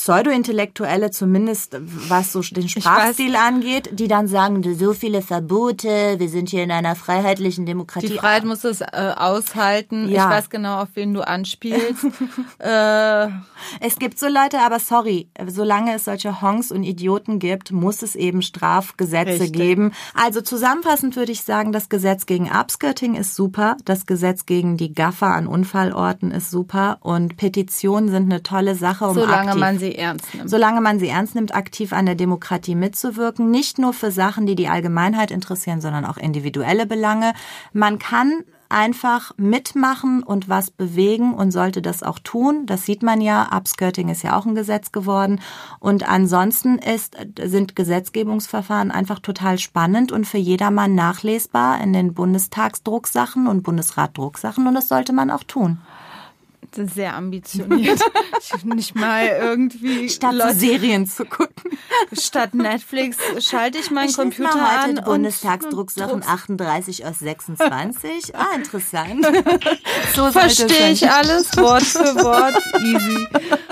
[0.00, 1.76] Pseudo-Intellektuelle, zumindest
[2.08, 6.70] was so den Sprachstil angeht, die dann sagen, so viele Verbote, wir sind hier in
[6.70, 8.08] einer freiheitlichen Demokratie.
[8.08, 10.08] Die Freiheit muss es äh, aushalten.
[10.08, 10.24] Ja.
[10.24, 12.06] Ich weiß genau, auf wen du anspielst.
[12.58, 13.28] äh,
[13.80, 18.16] Es gibt so Leute, aber sorry, solange es solche Honks und Idioten gibt, muss es
[18.16, 19.52] eben Strafgesetze Richtig.
[19.52, 19.92] geben.
[20.14, 24.94] Also zusammenfassend würde ich sagen, das Gesetz gegen Upskirting ist super, das Gesetz gegen die
[24.94, 29.78] Gaffer an Unfallorten ist super und Petitionen sind eine tolle Sache, um solange aktiv man
[29.78, 30.50] sie ernst nimmt.
[30.50, 33.50] solange man sie ernst nimmt, aktiv an der Demokratie mitzuwirken.
[33.50, 37.32] Nicht nur für Sachen, die die Allgemeinheit interessieren, sondern auch individuelle Belange.
[37.72, 42.66] Man kann einfach mitmachen und was bewegen und sollte das auch tun.
[42.66, 43.50] Das sieht man ja.
[43.52, 45.40] Upskirting ist ja auch ein Gesetz geworden.
[45.80, 53.48] Und ansonsten ist, sind Gesetzgebungsverfahren einfach total spannend und für jedermann nachlesbar in den Bundestagsdrucksachen
[53.48, 54.66] und Bundesratdrucksachen.
[54.66, 55.78] Und das sollte man auch tun.
[56.76, 58.00] Sehr ambitioniert.
[58.38, 61.78] ich nicht mal irgendwie Statt Leute, Serien zu gucken.
[62.12, 68.34] statt Netflix schalte ich meinen Ich Computer mal heute an Bundestagsdrucksachen 38 aus 26.
[68.34, 69.26] Ah, interessant.
[70.14, 72.56] so verstehe ich alles Wort für Wort.
[72.80, 73.66] Easy.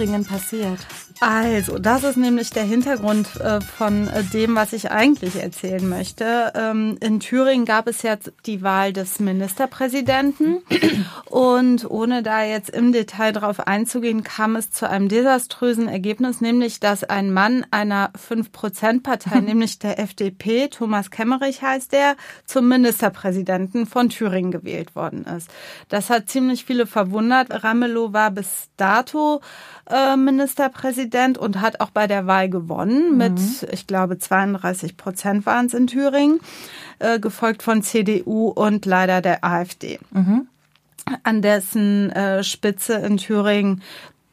[0.00, 0.80] Thüringen passiert?
[1.22, 6.50] Also, das ist nämlich der Hintergrund äh, von äh, dem, was ich eigentlich erzählen möchte.
[6.54, 10.62] Ähm, in Thüringen gab es jetzt die Wahl des Ministerpräsidenten
[11.26, 16.80] und ohne da jetzt im Detail drauf einzugehen, kam es zu einem desaströsen Ergebnis, nämlich
[16.80, 24.08] dass ein Mann einer 5-Prozent-Partei, nämlich der FDP, Thomas Kemmerich heißt der, zum Ministerpräsidenten von
[24.08, 25.50] Thüringen gewählt worden ist.
[25.90, 27.62] Das hat ziemlich viele verwundert.
[27.62, 29.42] Ramelow war bis dato
[29.90, 33.68] äh, Ministerpräsident und hat auch bei der Wahl gewonnen mit, mhm.
[33.72, 36.40] ich glaube, 32 Prozent waren es in Thüringen,
[36.98, 39.98] äh, gefolgt von CDU und leider der AfD.
[40.10, 40.48] Mhm.
[41.22, 43.82] An dessen äh, Spitze in Thüringen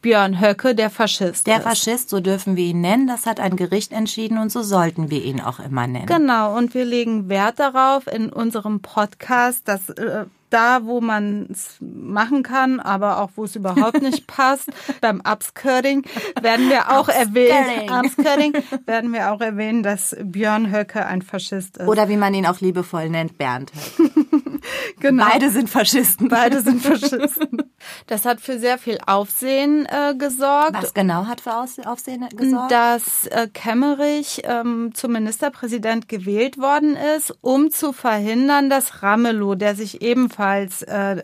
[0.01, 1.47] Björn Höcke, der Faschist.
[1.47, 1.63] Der ist.
[1.63, 3.07] Faschist, so dürfen wir ihn nennen.
[3.07, 6.05] Das hat ein Gericht entschieden und so sollten wir ihn auch immer nennen.
[6.05, 11.77] Genau, und wir legen Wert darauf in unserem Podcast, dass äh, da, wo man es
[11.79, 14.69] machen kann, aber auch wo es überhaupt nicht passt.
[15.01, 16.03] Beim Upskirting
[16.41, 18.53] werden wir auch erwähnen, Upskirting
[18.85, 21.87] werden wir auch erwähnen, dass Björn Höcke ein Faschist ist.
[21.87, 24.27] Oder wie man ihn auch liebevoll nennt, Bernd Höcke.
[24.99, 25.25] genau.
[25.25, 26.29] Beide sind Faschisten.
[26.29, 27.63] Beide sind Faschisten.
[28.07, 30.73] Das hat für sehr viel Aufsehen äh, gesorgt.
[30.73, 32.71] Was genau hat für Aufsehen gesorgt?
[32.71, 39.75] Dass äh, Kemmerich ähm, zum Ministerpräsident gewählt worden ist, um zu verhindern, dass Ramelow, der
[39.75, 41.21] sich ebenfalls äh,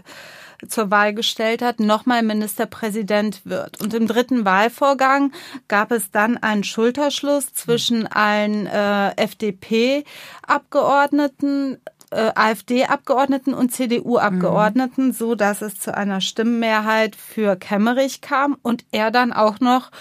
[0.68, 3.80] zur Wahl gestellt hat, nochmal Ministerpräsident wird.
[3.82, 5.32] Und im dritten Wahlvorgang
[5.68, 11.82] gab es dann einen Schulterschluss zwischen allen äh, FDP-Abgeordneten,
[12.14, 15.14] äh, AfD-Abgeordneten und CDU-Abgeordneten, mhm.
[15.14, 19.92] so dass es zu einer Stimmenmehrheit für Kemmerich kam und er dann auch noch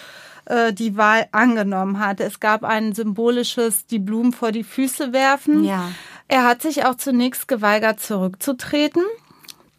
[0.46, 2.20] äh, die Wahl angenommen hat.
[2.20, 5.64] Es gab ein symbolisches die Blumen vor die Füße werfen.
[5.64, 5.90] Ja.
[6.28, 9.02] Er hat sich auch zunächst geweigert, zurückzutreten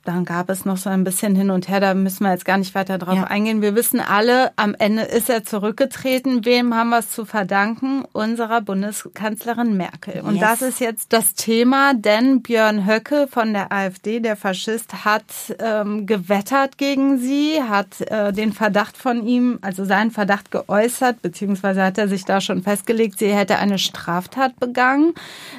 [0.06, 2.58] dann gab es noch so ein bisschen hin und her, da müssen wir jetzt gar
[2.58, 3.24] nicht weiter drauf ja.
[3.24, 3.62] eingehen.
[3.62, 6.44] Wir wissen alle, am Ende ist er zurückgetreten.
[6.44, 8.04] Wem haben wir es zu verdanken?
[8.12, 10.22] Unserer Bundeskanzlerin Merkel.
[10.22, 10.42] Und yes.
[10.42, 15.24] das ist jetzt das Thema, denn Björn Höcke von der AfD, der Faschist, hat
[15.60, 21.82] ähm, gewettert gegen sie, hat äh, den Verdacht von ihm, also seinen Verdacht geäußert, beziehungsweise
[21.82, 25.14] hat er sich da schon festgelegt, sie hätte eine Straftat begangen,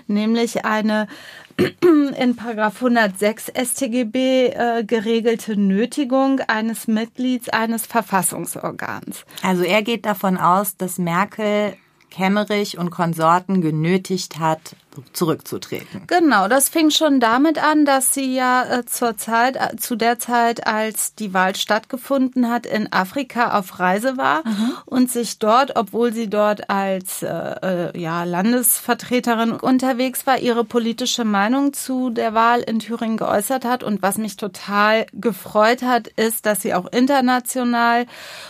[0.06, 1.08] nämlich eine
[1.58, 9.24] in Paragraph 106 StGB äh, geregelte Nötigung eines Mitglieds eines Verfassungsorgans.
[9.42, 11.74] Also er geht davon aus, dass Merkel
[12.10, 14.76] Kemmerich und Konsorten genötigt hat,
[15.12, 16.02] zurückzutreten.
[16.06, 20.18] Genau, das fing schon damit an, dass sie ja äh, zur Zeit, äh, zu der
[20.18, 24.72] Zeit, als die Wahl stattgefunden hat, in Afrika auf Reise war mhm.
[24.86, 31.24] und sich dort, obwohl sie dort als äh, äh, ja, Landesvertreterin unterwegs war, ihre politische
[31.24, 33.82] Meinung zu der Wahl in Thüringen geäußert hat.
[33.82, 38.06] Und was mich total gefreut hat, ist, dass sie auch international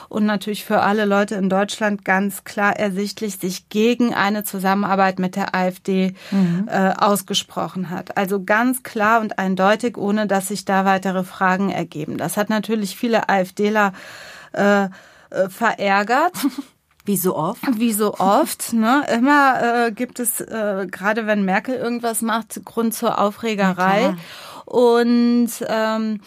[0.09, 5.37] und natürlich für alle Leute in Deutschland ganz klar ersichtlich sich gegen eine Zusammenarbeit mit
[5.37, 6.69] der AfD mhm.
[6.69, 8.17] äh, ausgesprochen hat.
[8.17, 12.19] Also ganz klar und eindeutig, ohne dass sich da weitere Fragen ergeben.
[12.19, 13.93] Das hat natürlich viele AfDler
[14.53, 14.89] äh, äh,
[15.49, 16.35] verärgert.
[17.07, 17.63] Wie so oft?
[17.79, 18.73] Wie so oft.
[18.73, 19.05] Ne?
[19.15, 24.17] Immer äh, gibt es, äh, gerade wenn Merkel irgendwas macht, Grund zur Aufregerei.
[24.65, 26.21] Und ähm,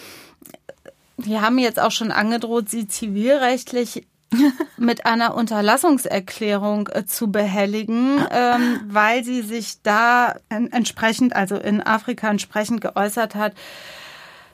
[1.17, 4.07] die haben jetzt auch schon angedroht, sie zivilrechtlich
[4.77, 12.29] mit einer Unterlassungserklärung äh, zu behelligen, ähm, weil sie sich da entsprechend, also in Afrika
[12.29, 13.53] entsprechend geäußert hat,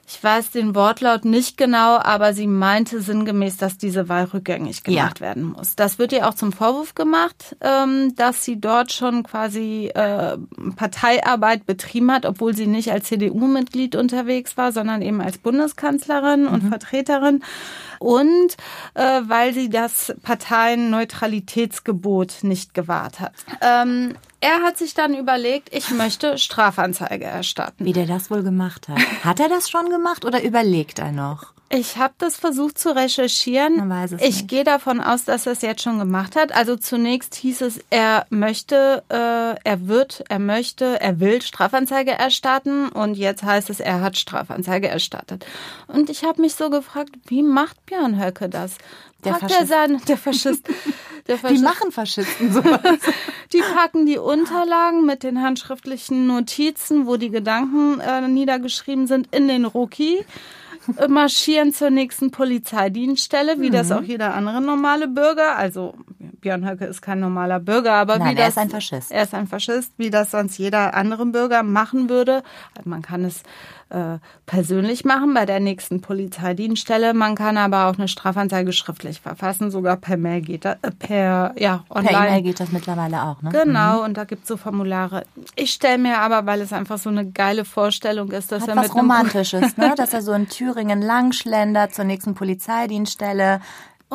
[0.06, 5.20] ich weiß den Wortlaut nicht genau, aber sie meinte sinngemäß, dass diese Wahl rückgängig gemacht
[5.20, 5.26] ja.
[5.26, 5.78] werden muss.
[5.78, 10.38] Das wird ihr auch zum Vorwurf gemacht, ähm, dass sie dort schon quasi äh,
[10.76, 16.66] Parteiarbeit betrieben hat, obwohl sie nicht als CDU-Mitglied unterwegs war, sondern eben als Bundeskanzlerin und
[16.66, 16.70] mhm.
[16.70, 17.42] Vertreterin.
[18.00, 18.58] Und
[18.96, 23.32] äh, weil sie das Parteienneutralitätsgebot nicht gewahrt hat.
[24.44, 27.86] Er hat sich dann überlegt, ich möchte Strafanzeige erstatten.
[27.86, 29.00] Wie der das wohl gemacht hat.
[29.24, 31.54] Hat er das schon gemacht oder überlegt er noch?
[31.70, 33.90] Ich habe das versucht zu recherchieren.
[34.20, 36.52] Ich gehe davon aus, dass er es jetzt schon gemacht hat.
[36.54, 42.90] Also zunächst hieß es, er möchte, äh, er wird, er möchte, er will Strafanzeige erstatten
[42.90, 45.46] und jetzt heißt es, er hat Strafanzeige erstattet.
[45.88, 48.78] Und ich habe mich so gefragt, wie macht Björn Höcke das?
[49.26, 49.60] Der Faschist.
[49.62, 50.70] Er sein, der Faschist.
[51.28, 51.60] Der Faschist.
[51.60, 52.82] Die machen Faschisten sowas.
[53.54, 59.48] Die packen die Unterlagen mit den handschriftlichen Notizen, wo die Gedanken äh, niedergeschrieben sind, in
[59.48, 60.26] den Rucki
[61.08, 63.74] marschieren zur nächsten Polizeidienststelle, wie mhm.
[63.74, 65.94] das auch jeder andere normale Bürger, also
[66.42, 69.12] Björn Höcke ist kein normaler Bürger, aber Nein, wie das, er ist ein Faschist.
[69.12, 72.44] Er ist ein Faschist, wie das sonst jeder andere Bürger machen würde.
[72.84, 73.44] Man kann es
[73.94, 77.14] äh, persönlich machen bei der nächsten Polizeidienststelle.
[77.14, 81.54] Man kann aber auch eine Strafanzeige schriftlich verfassen, sogar per Mail geht das, äh, per
[81.58, 82.18] ja online.
[82.18, 83.52] Per E-Mail geht das mittlerweile auch, ne?
[83.52, 85.24] Genau, und da gibt's so Formulare.
[85.56, 88.76] Ich stelle mir aber, weil es einfach so eine geile Vorstellung ist, dass Hat er
[88.76, 89.94] was mit einem Romantisches, ne?
[89.98, 93.62] Dass er so in Thüringen langschlendert zur nächsten Polizeidienststelle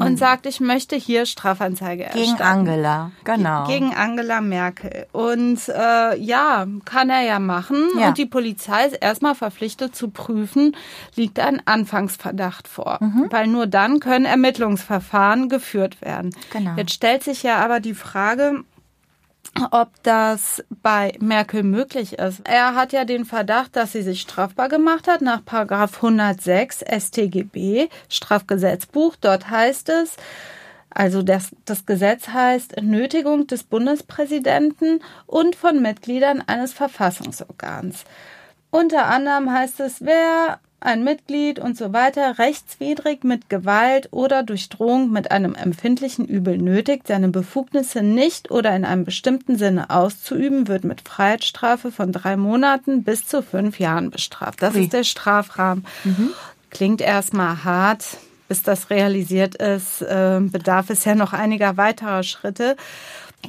[0.05, 2.43] und sagt, ich möchte hier Strafanzeige gegen erstatten.
[2.43, 3.11] Angela.
[3.25, 3.67] Genau.
[3.67, 5.07] Gegen Angela Merkel.
[5.13, 7.89] Und äh, ja, kann er ja machen.
[7.99, 8.09] Ja.
[8.09, 10.77] Und die Polizei ist erstmal verpflichtet zu prüfen,
[11.15, 12.99] liegt ein Anfangsverdacht vor.
[13.01, 13.27] Mhm.
[13.31, 16.35] Weil nur dann können Ermittlungsverfahren geführt werden.
[16.53, 16.75] Genau.
[16.77, 18.65] Jetzt stellt sich ja aber die Frage,
[19.71, 22.41] ob das bei Merkel möglich ist.
[22.45, 27.89] Er hat ja den Verdacht, dass sie sich strafbar gemacht hat nach Paragraph 106 StGB,
[28.09, 29.17] Strafgesetzbuch.
[29.21, 30.17] Dort heißt es,
[30.91, 38.05] also das, das Gesetz heißt Nötigung des Bundespräsidenten und von Mitgliedern eines Verfassungsorgans.
[38.71, 44.69] Unter anderem heißt es, wer ein Mitglied und so weiter rechtswidrig mit Gewalt oder durch
[44.69, 50.69] Drohung mit einem empfindlichen Übel nötigt, seine Befugnisse nicht oder in einem bestimmten Sinne auszuüben,
[50.69, 54.63] wird mit Freiheitsstrafe von drei Monaten bis zu fünf Jahren bestraft.
[54.63, 54.85] Das Ui.
[54.85, 55.85] ist der Strafrahmen.
[56.71, 58.05] Klingt erstmal hart.
[58.49, 62.77] Bis das realisiert ist, äh, bedarf es ja noch einiger weiterer Schritte.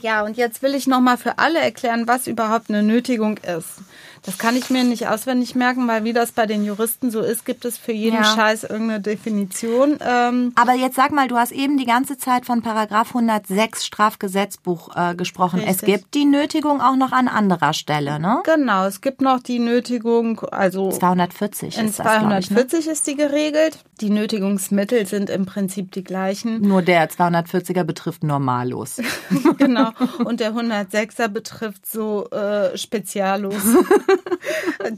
[0.02, 3.80] Ja, und jetzt will ich nochmal für alle erklären, was überhaupt eine Nötigung ist.
[4.24, 7.46] Das kann ich mir nicht auswendig merken, weil wie das bei den Juristen so ist,
[7.46, 8.24] gibt es für jeden Ja.
[8.24, 9.98] Scheiß irgendeine Definition.
[10.02, 14.96] Ähm, Aber jetzt sag mal, du hast eben die ganze Zeit von Paragraph 106 Strafgesetzbuch
[14.96, 15.62] äh, gesprochen.
[15.62, 15.88] Es Richtig.
[15.96, 18.42] gibt die Nötigung auch noch an anderer Stelle, ne?
[18.44, 22.68] genau, es gibt noch die Nötigung, also 240 in ist das, glaube ich, ne?
[22.68, 23.80] 240 ist die geregelt.
[24.02, 26.62] Die Nötigungsmittel sind im Prinzip die gleichen.
[26.62, 28.98] Nur der 240er betrifft Normalos.
[29.58, 29.92] genau.
[30.24, 33.56] Und der 106er betrifft so äh, Spezialos,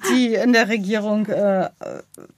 [0.09, 1.69] die in der Regierung äh,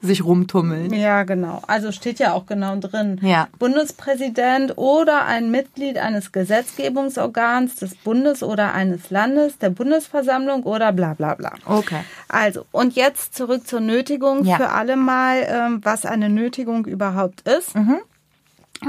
[0.01, 0.93] Sich rumtummeln.
[0.93, 1.61] Ja, genau.
[1.67, 3.19] Also steht ja auch genau drin.
[3.21, 3.47] Ja.
[3.59, 11.13] Bundespräsident oder ein Mitglied eines Gesetzgebungsorgans des Bundes oder eines Landes, der Bundesversammlung oder bla
[11.13, 11.53] bla bla.
[11.65, 12.01] Okay.
[12.27, 14.45] Also, und jetzt zurück zur Nötigung.
[14.45, 14.57] Ja.
[14.57, 17.75] Für alle mal, ähm, was eine Nötigung überhaupt ist.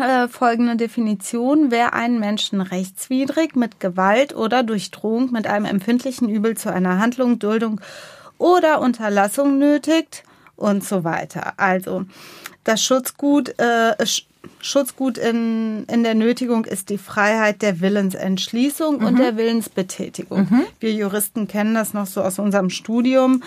[0.01, 1.71] Äh, folgende Definition.
[1.71, 6.99] Wer einen Menschen rechtswidrig mit Gewalt oder durch Drohung mit einem empfindlichen Übel zu einer
[6.99, 7.81] Handlung, Duldung
[8.39, 10.25] oder Unterlassung nötigt
[10.57, 11.55] und so weiter.
[11.59, 12.05] Also,
[12.65, 14.25] das Schutzgut, äh, Sch-
[14.61, 20.49] Schutzgut in, in der Nötigung ist die Freiheit der Willensentschließung und der Willensbetätigung.
[20.81, 23.43] Wir Juristen kennen das noch so aus unserem Studium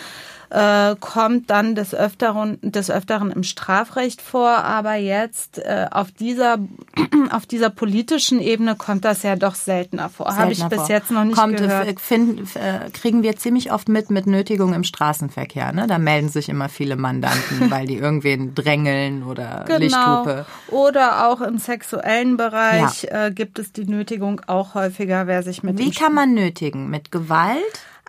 [0.50, 6.58] äh, kommt dann des Öfteren, des Öfteren im Strafrecht vor, aber jetzt äh, auf dieser
[7.32, 10.28] auf dieser politischen Ebene kommt das ja doch seltener vor.
[10.36, 10.90] Habe ich Seltener bis vor.
[10.96, 11.88] jetzt noch nicht Kommt, gehört.
[11.88, 15.74] äh, Finden, äh, kriegen wir ziemlich oft mit mit Nötigung im Straßenverkehr.
[15.74, 15.88] Ne?
[15.88, 19.80] Da melden sich immer viele Mandanten, weil die irgendwen drängeln oder Genau.
[19.80, 20.46] Lichthupe.
[20.70, 25.78] Oder auch im sexuellen Bereich äh, gibt es die Nötigung auch häufiger, wer sich mit
[25.78, 26.90] Wie kann man nötigen?
[26.90, 27.58] Mit Gewalt?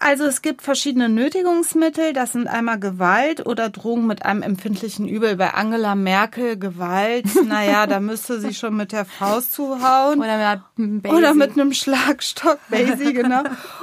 [0.01, 2.13] Also es gibt verschiedene Nötigungsmittel.
[2.13, 5.37] Das sind einmal Gewalt oder Drohung mit einem empfindlichen Übel.
[5.37, 10.21] Bei Angela Merkel Gewalt, naja, da müsste sie schon mit der Faust zuhauen.
[10.21, 11.17] Oder mit, Basie?
[11.17, 13.43] Oder mit einem Schlagstock, Basie, genau.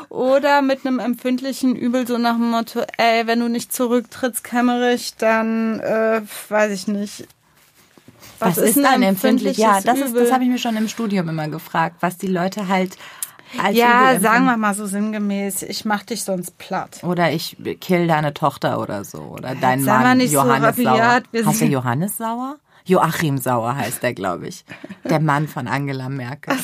[0.09, 5.15] Oder mit einem empfindlichen Übel, so nach dem Motto, ey, wenn du nicht zurücktrittst, Kämmerich,
[5.17, 7.27] dann, äh, weiß ich nicht.
[8.39, 9.57] Was, ist ein empfindlich?
[9.57, 12.67] Ja, das ist, das habe ich mir schon im Studium immer gefragt, was die Leute
[12.67, 12.97] halt
[13.63, 17.03] als Ja, sagen wir mal so sinngemäß, ich mach dich sonst platt.
[17.03, 19.19] Oder ich kill deine Tochter oder so.
[19.19, 20.85] Oder dein sei mal Mann, nicht so Johannes Sauer.
[21.31, 22.55] wir Heißt der sind- Johannes Sauer?
[22.85, 24.63] Joachim Sauer heißt der, glaube ich.
[25.03, 26.55] Der Mann von Angela Merkel.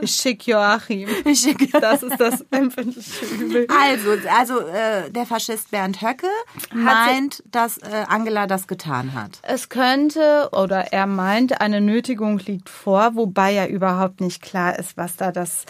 [0.00, 1.08] Ich schick Joachim.
[1.24, 3.66] Ich schicke- Das ist das empfindliche Übel.
[3.68, 6.28] Also, also äh, der Faschist Bernd Höcke
[6.72, 9.38] meint, dass äh, Angela das getan hat.
[9.42, 14.96] Es könnte oder er meint, eine Nötigung liegt vor, wobei ja überhaupt nicht klar ist,
[14.96, 15.64] was da das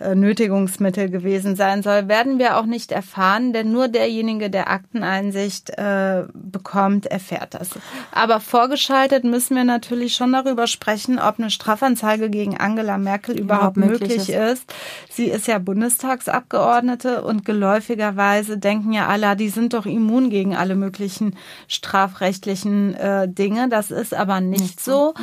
[0.00, 6.24] Nötigungsmittel gewesen sein soll, werden wir auch nicht erfahren, denn nur derjenige, der Akteneinsicht äh,
[6.34, 7.70] bekommt, erfährt das.
[8.12, 13.76] Aber vorgeschaltet müssen wir natürlich schon darüber sprechen, ob eine Strafanzeige gegen Angela Merkel überhaupt,
[13.76, 14.72] Überhaupt möglich möglich ist.
[15.10, 20.74] Sie ist ja Bundestagsabgeordnete und geläufigerweise denken ja alle, die sind doch immun gegen alle
[20.74, 21.36] möglichen
[21.68, 23.68] strafrechtlichen äh, Dinge.
[23.68, 25.14] Das ist aber nicht, so.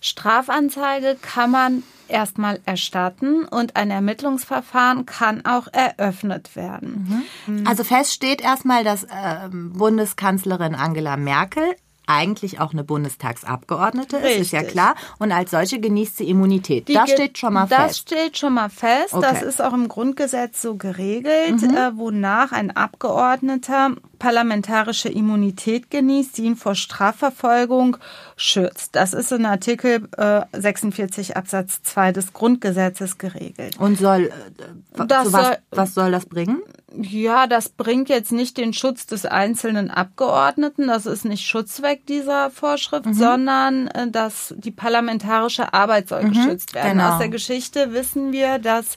[0.00, 7.24] Strafanzeige kann man erstmal erstatten und ein Ermittlungsverfahren kann auch eröffnet werden.
[7.64, 11.64] Also fest steht erstmal, dass ähm, Bundeskanzlerin Angela Merkel
[12.06, 14.72] eigentlich auch eine Bundestagsabgeordnete ist, ist ja Richtig.
[14.74, 14.94] klar.
[15.20, 16.88] Und als solche genießt sie Immunität.
[16.88, 17.98] Die das steht schon mal das fest.
[18.00, 19.12] steht schon mal fest.
[19.12, 19.44] Das Okay.
[19.48, 21.76] ist auch im Grundgesetz so geregelt, Mhm.
[21.76, 27.96] äh, wonach ein Abgeordneter parlamentarische Immunität genießt, die ihn vor Strafverfolgung
[28.36, 28.94] schützt.
[28.94, 33.76] Das ist in Artikel äh, 46 Absatz 2 des Grundgesetzes geregelt.
[33.80, 36.62] Und soll, äh, Das was, soll- was soll das bringen?
[37.00, 42.50] Ja, das bringt jetzt nicht den Schutz des einzelnen Abgeordneten, das ist nicht Schutzzweck dieser
[42.50, 43.14] Vorschrift, Mhm.
[43.14, 46.98] sondern äh, dass die parlamentarische Arbeit soll geschützt werden.
[46.98, 47.12] genau.
[47.12, 48.96] Aus der Geschichte wissen wir, dass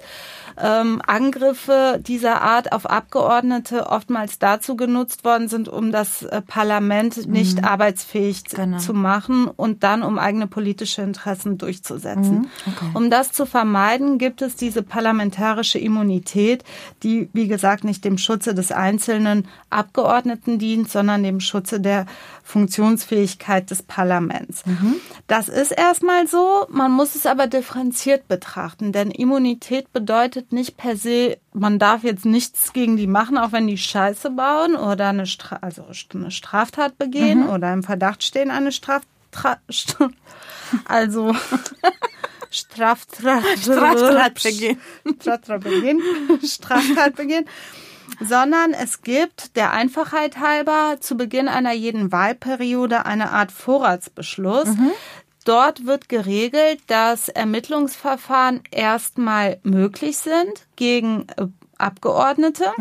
[0.62, 7.28] ähm, Angriffe dieser Art auf Abgeordnete oftmals dazu genutzt worden sind, um das äh, Parlament
[7.28, 8.56] nicht arbeitsfähig Mhm.
[8.56, 8.78] Genau.
[8.78, 12.39] zu machen und dann um eigene politische Interessen durchzusetzen.
[12.39, 12.47] Mhm.
[12.68, 12.91] Okay.
[12.93, 16.64] Um das zu vermeiden, gibt es diese parlamentarische Immunität,
[17.04, 22.06] die, wie gesagt, nicht dem Schutze des einzelnen Abgeordneten dient, sondern dem Schutze der
[22.44, 24.64] Funktionsfähigkeit des Parlaments.
[25.28, 30.98] Das ist erstmal so, man muss es aber differenziert betrachten, denn Immunität bedeutet nicht per
[30.98, 35.26] se, man darf jetzt nichts gegen die machen, auch wenn die Scheiße bauen oder eine,
[35.26, 39.60] Stra also eine Straftat begehen oder im Verdacht stehen, eine Straftat,
[40.86, 41.34] also
[42.50, 44.80] Straftat, Straftat begehen.
[45.20, 46.02] Straftat begehen,
[46.46, 47.46] Straftat begehen,
[48.20, 54.70] sondern es gibt der Einfachheit halber zu Beginn einer jeden Wahlperiode eine Art Vorratsbeschluss.
[55.45, 61.47] Dort wird geregelt, dass Ermittlungsverfahren erstmal möglich sind gegen äh,
[61.78, 62.72] Abgeordnete.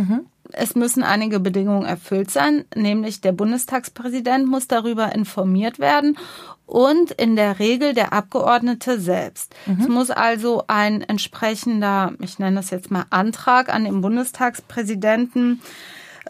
[0.53, 6.19] Es müssen einige Bedingungen erfüllt sein, nämlich der Bundestagspräsident muss darüber informiert werden
[6.67, 9.55] und in der Regel der Abgeordnete selbst.
[9.81, 15.61] Es muss also ein entsprechender, ich nenne das jetzt mal Antrag an den Bundestagspräsidenten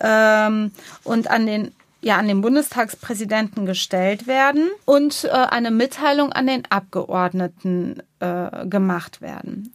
[0.01, 0.73] ähm,
[1.05, 6.65] und an den ja an den Bundestagspräsidenten gestellt werden und äh, eine Mitteilung an den
[6.69, 9.73] Abgeordneten äh, gemacht werden.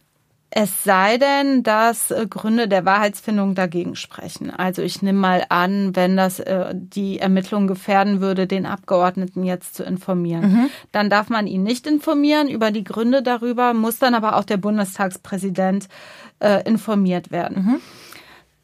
[0.50, 4.50] Es sei denn, dass äh, Gründe der Wahrheitsfindung dagegen sprechen.
[4.50, 9.74] Also ich nehme mal an, wenn das äh, die Ermittlung gefährden würde, den Abgeordneten jetzt
[9.74, 14.36] zu informieren, dann darf man ihn nicht informieren über die Gründe darüber, muss dann aber
[14.36, 15.88] auch der Bundestagspräsident
[16.40, 17.80] äh, informiert werden.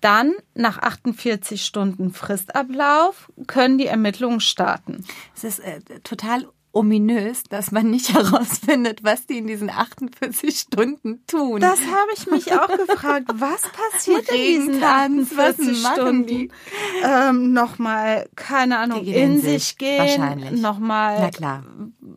[0.01, 5.05] Dann, nach 48 Stunden Fristablauf, können die Ermittlungen starten.
[5.35, 11.22] Es ist äh, total ominös, dass man nicht herausfindet, was die in diesen 48 Stunden
[11.27, 11.61] tun.
[11.61, 13.31] Das habe ich mich auch gefragt.
[13.35, 16.27] Was passiert in diesen Regentanz, was 48 machen Stunden?
[16.27, 16.51] die?
[17.05, 19.99] Ähm, nochmal, keine Ahnung, in in sich sich, gehen.
[19.99, 20.61] wahrscheinlich.
[20.61, 21.64] Nochmal, Na klar.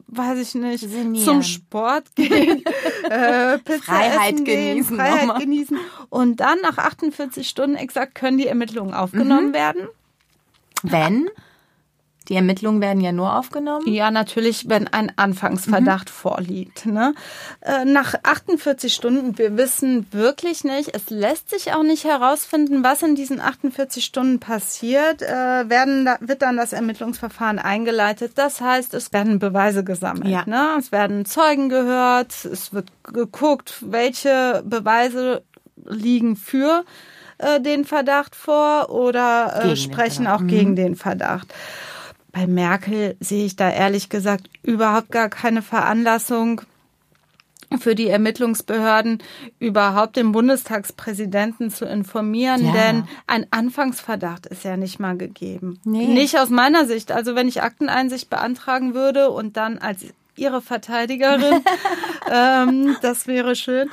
[0.07, 1.25] weiß ich nicht, Sinnieren.
[1.25, 2.63] zum Sport gehen,
[3.09, 5.41] äh, Freiheit essen gehen, genießen Freiheit nochmal.
[5.41, 5.77] genießen.
[6.09, 8.97] Und dann nach 48 Stunden exakt können die Ermittlungen Mhm.
[8.97, 9.87] aufgenommen werden.
[10.83, 11.29] Wenn?
[12.29, 13.87] Die Ermittlungen werden ja nur aufgenommen.
[13.87, 16.85] Ja, natürlich, wenn ein Anfangsverdacht vorliegt.
[16.85, 17.13] Ne?
[17.61, 23.01] Äh, Nach 48 Stunden, wir wissen wirklich nicht, es lässt sich auch nicht herausfinden, was
[23.01, 28.33] in diesen 48 Stunden passiert, äh, werden, wird dann das Ermittlungsverfahren eingeleitet.
[28.35, 30.27] Das heißt, es werden Beweise gesammelt.
[30.27, 30.43] Ja.
[30.45, 30.75] Ne?
[30.77, 35.43] Es werden Zeugen gehört, es wird geguckt, welche Beweise
[35.85, 36.83] liegen für
[37.37, 40.43] äh, den Verdacht vor oder äh, sprechen Verdacht.
[40.43, 41.53] auch gegen den Verdacht.
[42.31, 46.61] Bei Merkel sehe ich da ehrlich gesagt überhaupt gar keine Veranlassung
[47.81, 49.21] für die Ermittlungsbehörden
[49.59, 52.71] überhaupt den Bundestagspräsidenten zu informieren, Ja.
[52.71, 55.79] denn ein Anfangsverdacht ist ja nicht mal gegeben.
[55.83, 56.07] Nee.
[56.07, 57.11] Nicht aus meiner Sicht.
[57.11, 60.05] Also wenn ich Akteneinsicht beantragen würde und dann als
[60.37, 61.61] ihre Verteidigerin,
[62.31, 63.89] ähm, das wäre schön,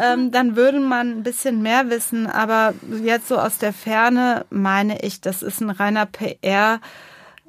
[0.00, 2.26] ähm, dann würde man ein bisschen mehr wissen.
[2.26, 2.72] Aber
[3.04, 6.80] jetzt so aus der Ferne meine ich, das ist ein reiner PR.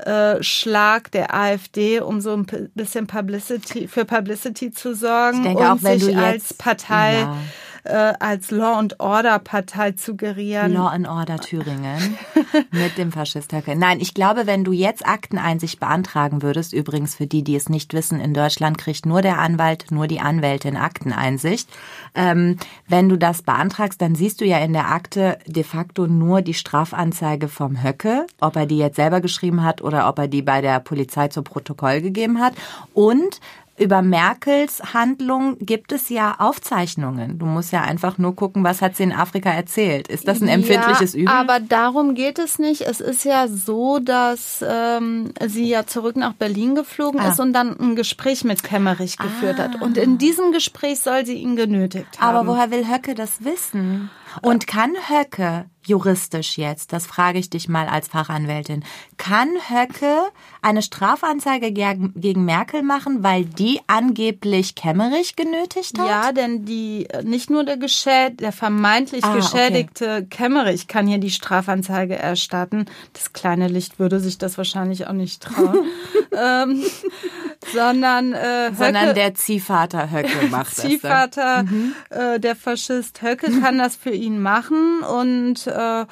[0.05, 2.45] Äh, Schlag der AfD, um so ein
[2.75, 6.53] bisschen Publicity für Publicity zu sorgen Ich denke und auch, wenn sich du jetzt- als
[6.53, 7.37] Partei, Ja.
[7.83, 10.73] Äh, als Law and Order Partei zu gerieren.
[10.73, 12.17] Law and Order Thüringen
[12.71, 13.75] mit dem Faschisthöcke.
[13.75, 17.93] Nein, ich glaube, wenn du jetzt Akteneinsicht beantragen würdest, übrigens für die, die es nicht
[17.93, 21.69] wissen, in Deutschland kriegt nur der Anwalt, nur die Anwältin Akteneinsicht.
[22.13, 22.57] Ähm,
[22.87, 26.53] wenn du das beantragst, dann siehst du ja in der Akte de facto nur die
[26.53, 30.61] Strafanzeige vom Höcke, ob er die jetzt selber geschrieben hat oder ob er die bei
[30.61, 32.53] der Polizei zu Protokoll gegeben hat.
[32.93, 33.39] Und
[33.81, 37.39] über Merkels Handlung gibt es ja Aufzeichnungen.
[37.39, 40.07] Du musst ja einfach nur gucken, was hat sie in Afrika erzählt.
[40.07, 41.33] Ist das ein empfindliches ja, Übel?
[41.33, 42.81] Aber darum geht es nicht.
[42.81, 47.31] Es ist ja so, dass ähm, sie ja zurück nach Berlin geflogen Ah.
[47.31, 49.81] ist und dann ein Gespräch mit Kemmerich geführt hat.
[49.81, 52.35] Und in diesem Gespräch soll sie ihn genötigt haben.
[52.37, 54.09] Aber woher will Höcke das wissen?
[54.41, 58.83] Und kann Höcke juristisch jetzt, das frage ich dich mal als Fachanwältin,
[59.17, 60.29] kann Höcke
[60.61, 66.07] eine Strafanzeige gegen Merkel machen, weil die angeblich Kemmerich genötigt hat?
[66.07, 70.27] Ja, denn die nicht nur der Geschäd, der vermeintlich ah, geschädigte okay.
[70.29, 72.85] Kemmerich kann hier die Strafanzeige erstatten.
[73.13, 75.85] Das kleine Licht würde sich das wahrscheinlich auch nicht trauen.
[76.31, 76.83] ähm,
[77.73, 81.63] sondern äh, sondern der Ziehvater Höcke macht Ziehvater, das.
[81.63, 81.95] Ziehvater, mhm.
[82.09, 86.05] äh, der Faschist Höcke kann das für ihn machen und äh,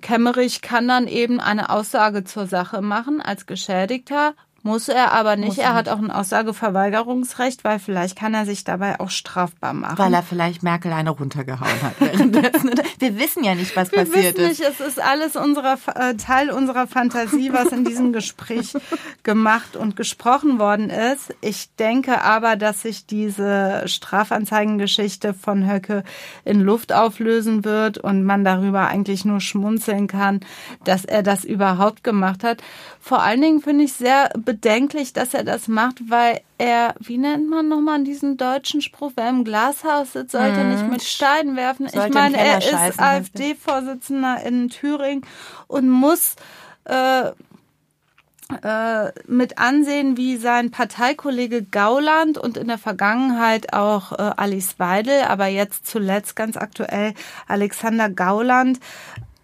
[0.00, 5.58] Kemmerich kann dann eben eine Aussage zur Sache machen als Geschädigter muss er aber nicht.
[5.58, 9.98] Er, er hat auch ein Aussageverweigerungsrecht, weil vielleicht kann er sich dabei auch strafbar machen.
[9.98, 12.00] Weil er vielleicht Merkel eine runtergehauen hat.
[12.98, 14.60] Wir wissen ja nicht, was Wir passiert wissen nicht.
[14.60, 18.74] Es ist alles unserer, äh, Teil unserer Fantasie, was in diesem Gespräch
[19.22, 21.34] gemacht und gesprochen worden ist.
[21.40, 26.02] Ich denke aber, dass sich diese Strafanzeigengeschichte von Höcke
[26.44, 30.40] in Luft auflösen wird und man darüber eigentlich nur schmunzeln kann,
[30.84, 32.62] dass er das überhaupt gemacht hat.
[33.08, 37.48] Vor allen Dingen finde ich sehr bedenklich, dass er das macht, weil er, wie nennt
[37.48, 40.72] man nochmal diesen deutschen Spruch, wer im Glashaus sitzt, sollte mhm.
[40.72, 41.88] nicht mit Steinen werfen.
[41.88, 45.22] Sollte ich meine, er ist AfD-Vorsitzender in Thüringen
[45.68, 46.36] und muss
[46.84, 47.30] äh,
[48.62, 55.22] äh, mit ansehen, wie sein Parteikollege Gauland und in der Vergangenheit auch äh, Alice Weidel,
[55.22, 57.14] aber jetzt zuletzt ganz aktuell
[57.46, 58.80] Alexander Gauland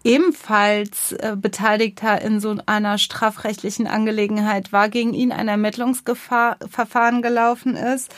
[0.05, 8.13] ebenfalls äh, Beteiligter in so einer strafrechtlichen Angelegenheit war, gegen ihn ein Ermittlungsverfahren gelaufen ist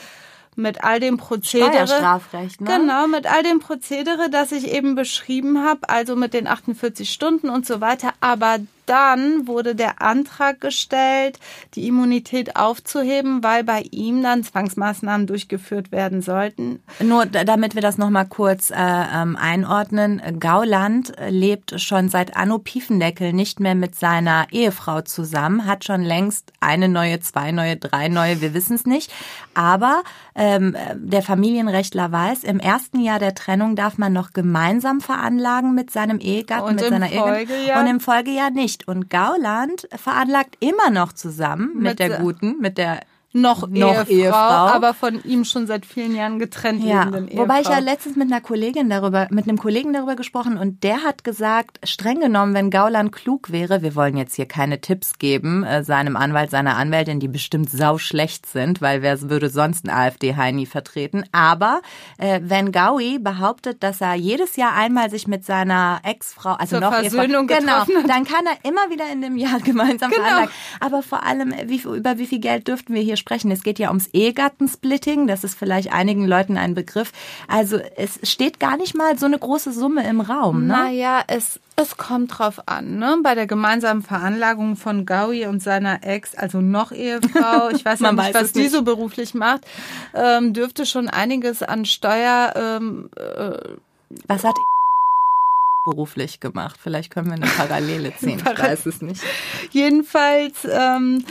[0.54, 1.86] mit all dem Prozedere.
[1.86, 2.78] Strafrecht, ne?
[2.78, 7.48] Genau, mit all dem Prozedere, das ich eben beschrieben habe, also mit den 48 Stunden
[7.48, 8.12] und so weiter.
[8.20, 8.58] Aber
[8.88, 11.38] dann wurde der Antrag gestellt,
[11.74, 16.80] die Immunität aufzuheben, weil bei ihm dann Zwangsmaßnahmen durchgeführt werden sollten.
[17.00, 20.22] Nur damit wir das nochmal kurz äh, ähm, einordnen.
[20.38, 26.52] Gauland lebt schon seit Anno Piefendeckel nicht mehr mit seiner Ehefrau zusammen, hat schon längst
[26.60, 29.12] eine neue, zwei neue, drei neue, wir wissen es nicht.
[29.54, 30.02] Aber
[30.34, 35.90] ähm, der Familienrechtler weiß, im ersten Jahr der Trennung darf man noch gemeinsam veranlagen mit
[35.90, 37.76] seinem Ehegatten, und mit seiner Ehegattin.
[37.78, 38.88] Und im Folgejahr nicht nicht.
[38.88, 43.00] Und Gauland veranlagt immer noch zusammen mit, mit der guten, mit der
[43.32, 47.00] noch, noch Ehefrau, Ehefrau, aber von ihm schon seit vielen Jahren getrennt ja.
[47.04, 47.42] lebenden Ehefrau.
[47.42, 51.02] Wobei ich ja letztens mit einer Kollegin darüber, mit einem Kollegen darüber gesprochen und der
[51.02, 55.62] hat gesagt, streng genommen, wenn Gauland klug wäre, wir wollen jetzt hier keine Tipps geben,
[55.62, 59.90] äh, seinem Anwalt, seiner Anwältin, die bestimmt sau schlecht sind, weil wer würde sonst ein
[59.90, 61.24] AfD-Heini vertreten.
[61.30, 61.82] Aber
[62.16, 66.80] äh, wenn Gaui behauptet, dass er jedes Jahr einmal sich mit seiner Ex-Frau, also Zur
[66.80, 70.22] noch Versöhnung Ehefrau, genau, dann kann er immer wieder in dem Jahr gemeinsam genau.
[70.22, 70.54] veranlagen.
[70.80, 73.50] Aber vor allem, wie, über wie viel Geld dürften wir hier sprechen.
[73.50, 77.12] Es geht ja ums Ehegattensplitting, das ist vielleicht einigen Leuten ein Begriff.
[77.46, 80.66] Also es steht gar nicht mal so eine große Summe im Raum.
[80.66, 80.72] Ne?
[80.72, 82.98] Naja, es, es kommt drauf an.
[82.98, 83.18] Ne?
[83.22, 88.12] Bei der gemeinsamen Veranlagung von Gaui und seiner Ex, also noch Ehefrau, ich weiß ja
[88.12, 88.72] nicht, was die nicht.
[88.72, 89.66] so beruflich macht,
[90.14, 92.54] ähm, dürfte schon einiges an Steuer.
[92.56, 93.58] Ähm, äh,
[94.26, 94.56] was hat
[95.88, 96.78] beruflich gemacht.
[96.82, 98.42] Vielleicht können wir eine Parallele ziehen.
[98.44, 99.22] ich weiß es nicht.
[99.70, 101.24] Jedenfalls ähm,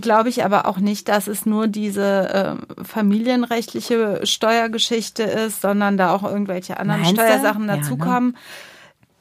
[0.00, 6.14] glaube ich aber auch nicht, dass es nur diese äh, familienrechtliche Steuergeschichte ist, sondern da
[6.14, 8.32] auch irgendwelche anderen Meinst Steuersachen dazukommen.
[8.32, 8.44] Ja, ne?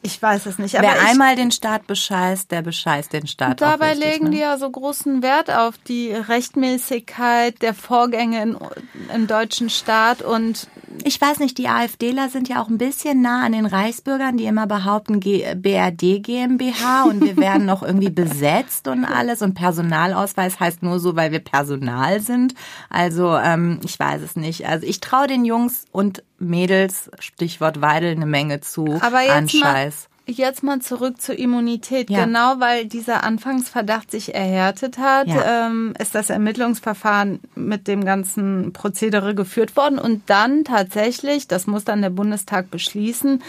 [0.05, 0.77] Ich weiß es nicht.
[0.77, 3.59] Aber Wer einmal den Staat bescheißt, der bescheißt den Staat.
[3.59, 4.31] Dabei richtig, legen ne?
[4.31, 8.57] die ja so großen Wert auf die Rechtmäßigkeit der Vorgänge in,
[9.13, 10.67] im deutschen Staat und
[11.03, 14.45] ich weiß nicht, die AfDler sind ja auch ein bisschen nah an den Reichsbürgern, die
[14.45, 20.59] immer behaupten G BRD GmbH und wir werden noch irgendwie besetzt und alles und Personalausweis
[20.59, 22.53] heißt nur so, weil wir Personal sind.
[22.89, 24.67] Also ähm, ich weiß es nicht.
[24.67, 29.49] Also ich traue den Jungs und Mädels, Stichwort Weidel, eine Menge zu Aber jetzt an
[29.49, 30.09] Scheiß.
[30.27, 32.09] Jetzt mal zurück zur Immunität.
[32.09, 32.25] Ja.
[32.25, 35.67] Genau weil dieser Anfangsverdacht sich erhärtet hat, ja.
[35.67, 41.83] ähm, ist das Ermittlungsverfahren mit dem ganzen Prozedere geführt worden und dann tatsächlich, das muss
[41.83, 43.43] dann der Bundestag beschließen,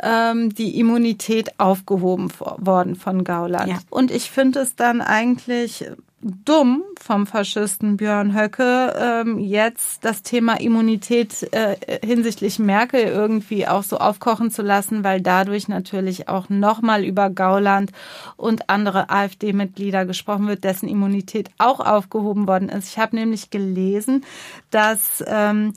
[0.00, 3.68] ähm, die Immunität aufgehoben worden von Gauland.
[3.68, 3.78] Ja.
[3.90, 5.86] Und ich finde es dann eigentlich
[6.22, 13.82] dumm vom Faschisten Björn Höcke, ähm, jetzt das Thema Immunität äh, hinsichtlich Merkel irgendwie auch
[13.82, 17.90] so aufkochen zu lassen, weil dadurch natürlich auch nochmal über Gauland
[18.36, 22.88] und andere AfD-Mitglieder gesprochen wird, dessen Immunität auch aufgehoben worden ist.
[22.88, 24.24] Ich habe nämlich gelesen,
[24.70, 25.72] dass ähm,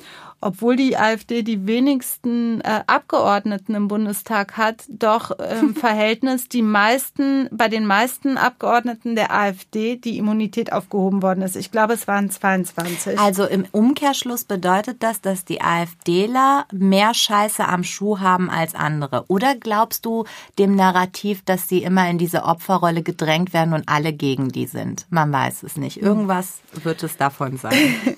[0.46, 7.50] obwohl die AfD die wenigsten äh, Abgeordneten im Bundestag hat, doch im Verhältnis die meisten,
[7.52, 11.56] bei den meisten Abgeordneten der AfD die Immunität aufgehoben aufgehoben worden ist.
[11.56, 13.20] Ich glaube, es waren 22.
[13.20, 19.26] Also im Umkehrschluss bedeutet das, dass die AfDler mehr Scheiße am Schuh haben als andere.
[19.28, 20.26] Oder glaubst du
[20.58, 25.06] dem Narrativ, dass sie immer in diese Opferrolle gedrängt werden und alle gegen die sind?
[25.10, 26.02] Man weiß es nicht.
[26.02, 27.74] Irgendwas wird es davon sein.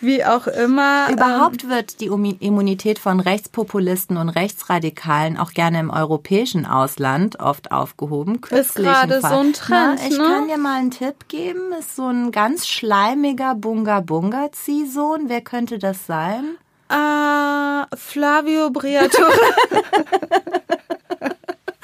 [0.00, 1.10] Wie auch immer.
[1.10, 8.40] Überhaupt wird die Immunität von Rechtspopulisten und Rechtsradikalen auch gerne im europäischen Ausland oft aufgehoben.
[8.50, 10.00] Ist gerade so ein Trend.
[10.00, 10.24] Na, ich ne?
[10.24, 11.72] kann dir mal einen Tipp geben.
[11.78, 15.28] Ist so ein ganz schleimiger Bunga-Bunga-Ziehsohn.
[15.28, 16.56] Wer könnte das sein?
[16.88, 19.32] Ah, Flavio Briatore.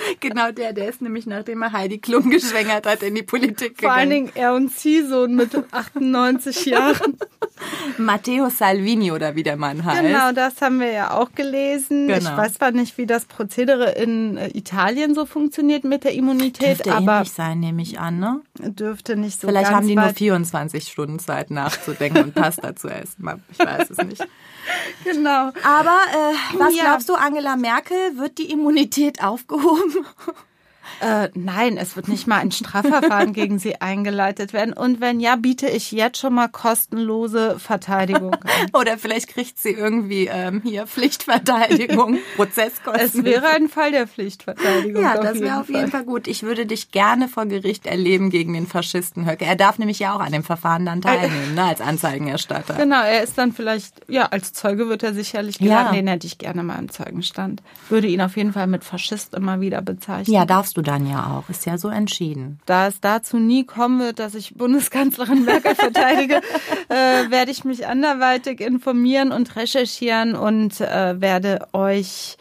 [0.21, 3.93] genau der, der ist nämlich nachdem er Heidi Klum geschwängert hat in die Politik Vor
[3.93, 4.27] allen gegangen.
[4.27, 7.17] Dingen er und Ziehsohn mit 98 Jahren.
[7.99, 10.03] Matteo Salvini oder wie der Mann heißt.
[10.03, 12.09] Genau, das haben wir ja auch gelesen.
[12.11, 12.37] Ich Genau.
[12.37, 16.95] weiß zwar nicht, wie das Prozedere in äh, Italien so funktioniert mit der Immunität, Dürfte
[16.95, 18.41] aber ähnlich sein, nehme ich an, ne?
[18.59, 22.89] dürfte nicht so Vielleicht haben die nur weit 24 Stunden Zeit nachzudenken und Pasta zu
[22.89, 23.29] essen.
[23.53, 24.27] Ich weiß es nicht.
[25.05, 25.51] Genau.
[25.63, 26.85] Aber äh, was Ja.
[26.85, 30.07] glaubst du, Angela Merkel, wird die Immunität aufgehoben?
[31.01, 34.73] Äh, nein, es wird nicht mal ein Strafverfahren gegen sie eingeleitet werden.
[34.73, 38.41] Und wenn ja, biete ich jetzt schon mal kostenlose Verteidigung an.
[38.73, 43.03] Oder vielleicht kriegt sie irgendwie ähm, hier Pflichtverteidigung, Prozesskosten.
[43.21, 45.03] Es wäre ein Fall der Pflichtverteidigung.
[45.03, 46.01] ja, das wäre auf jeden Fall.
[46.01, 46.27] Fall gut.
[46.29, 49.45] Ich würde dich gerne vor Gericht erleben gegen den Faschisten Höcke.
[49.45, 52.75] Er darf nämlich ja auch an dem Verfahren dann teilnehmen, ne, als Anzeigenerstatter.
[52.75, 55.65] Genau, er ist dann vielleicht, ja, als Zeuge wird er sicherlich Ja.
[55.83, 55.95] geladen.
[55.95, 57.63] Den hätte ich gerne mal im Zeugenstand.
[57.89, 60.35] Würde ihn auf jeden Fall mit Faschist immer wieder bezeichnen.
[60.35, 61.49] Ja, darfst du dann ja auch.
[61.49, 62.61] Ist ja so entschieden.
[62.67, 66.41] Da es dazu nie kommen wird, dass ich Bundeskanzlerin Merkel verteidige,
[66.89, 72.37] äh, werde ich mich anderweitig informieren und recherchieren und äh, werde euch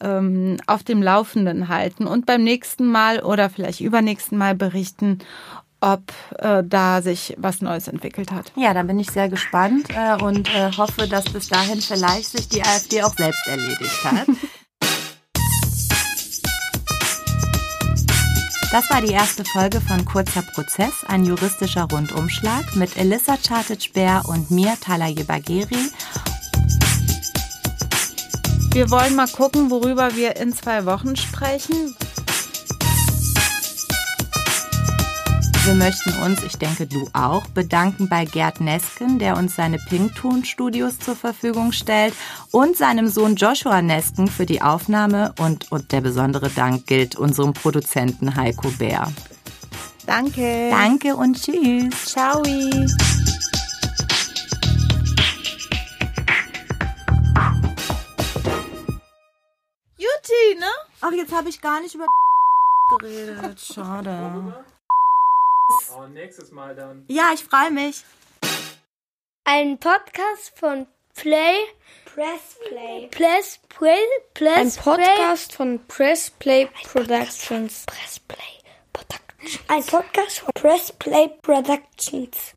[0.00, 5.20] ähm, auf dem Laufenden halten und beim nächsten Mal oder vielleicht übernächsten Mal berichten,
[5.80, 8.52] ob äh, da sich was Neues entwickelt hat.
[8.56, 12.48] Ja, da bin ich sehr gespannt äh, und äh, hoffe, dass bis dahin vielleicht sich
[12.48, 14.26] die AfD auch selbst erledigt hat.
[18.74, 24.50] Das war die erste Folge von Kurzer Prozess, ein juristischer Rundumschlag mit Elissa Chartic-Bär und
[24.50, 25.92] mir, Talaye Bagheri.
[28.72, 31.94] Wir wollen mal gucken, worüber wir in zwei Wochen sprechen.
[35.64, 40.98] Wir möchten uns, ich denke du auch, bedanken bei Gerd Nesken, der uns seine Pinkton-Studios
[40.98, 42.12] zur Verfügung stellt
[42.50, 47.54] und seinem Sohn Joshua Nesken für die Aufnahme und, und der besondere Dank gilt unserem
[47.54, 49.10] Produzenten Heiko Bär.
[50.04, 50.68] Danke.
[50.68, 51.94] Danke und tschüss.
[52.04, 52.42] Ciao.
[59.96, 60.66] Juti, ne?
[61.00, 62.04] Ach, jetzt habe ich gar nicht über
[62.98, 63.58] geredet.
[63.58, 64.52] Schade.
[65.68, 67.04] Oh, nächstes Mal dann.
[67.08, 68.04] Ja, ich freue mich.
[69.44, 71.56] Ein Podcast von Play.
[72.04, 73.08] Press Play.
[73.10, 73.98] Press Play.
[74.34, 77.86] Press Ein Podcast von Press Play Productions.
[77.86, 78.38] Press Play
[78.92, 79.60] Productions.
[79.68, 82.52] Ein Podcast von Press Play Productions.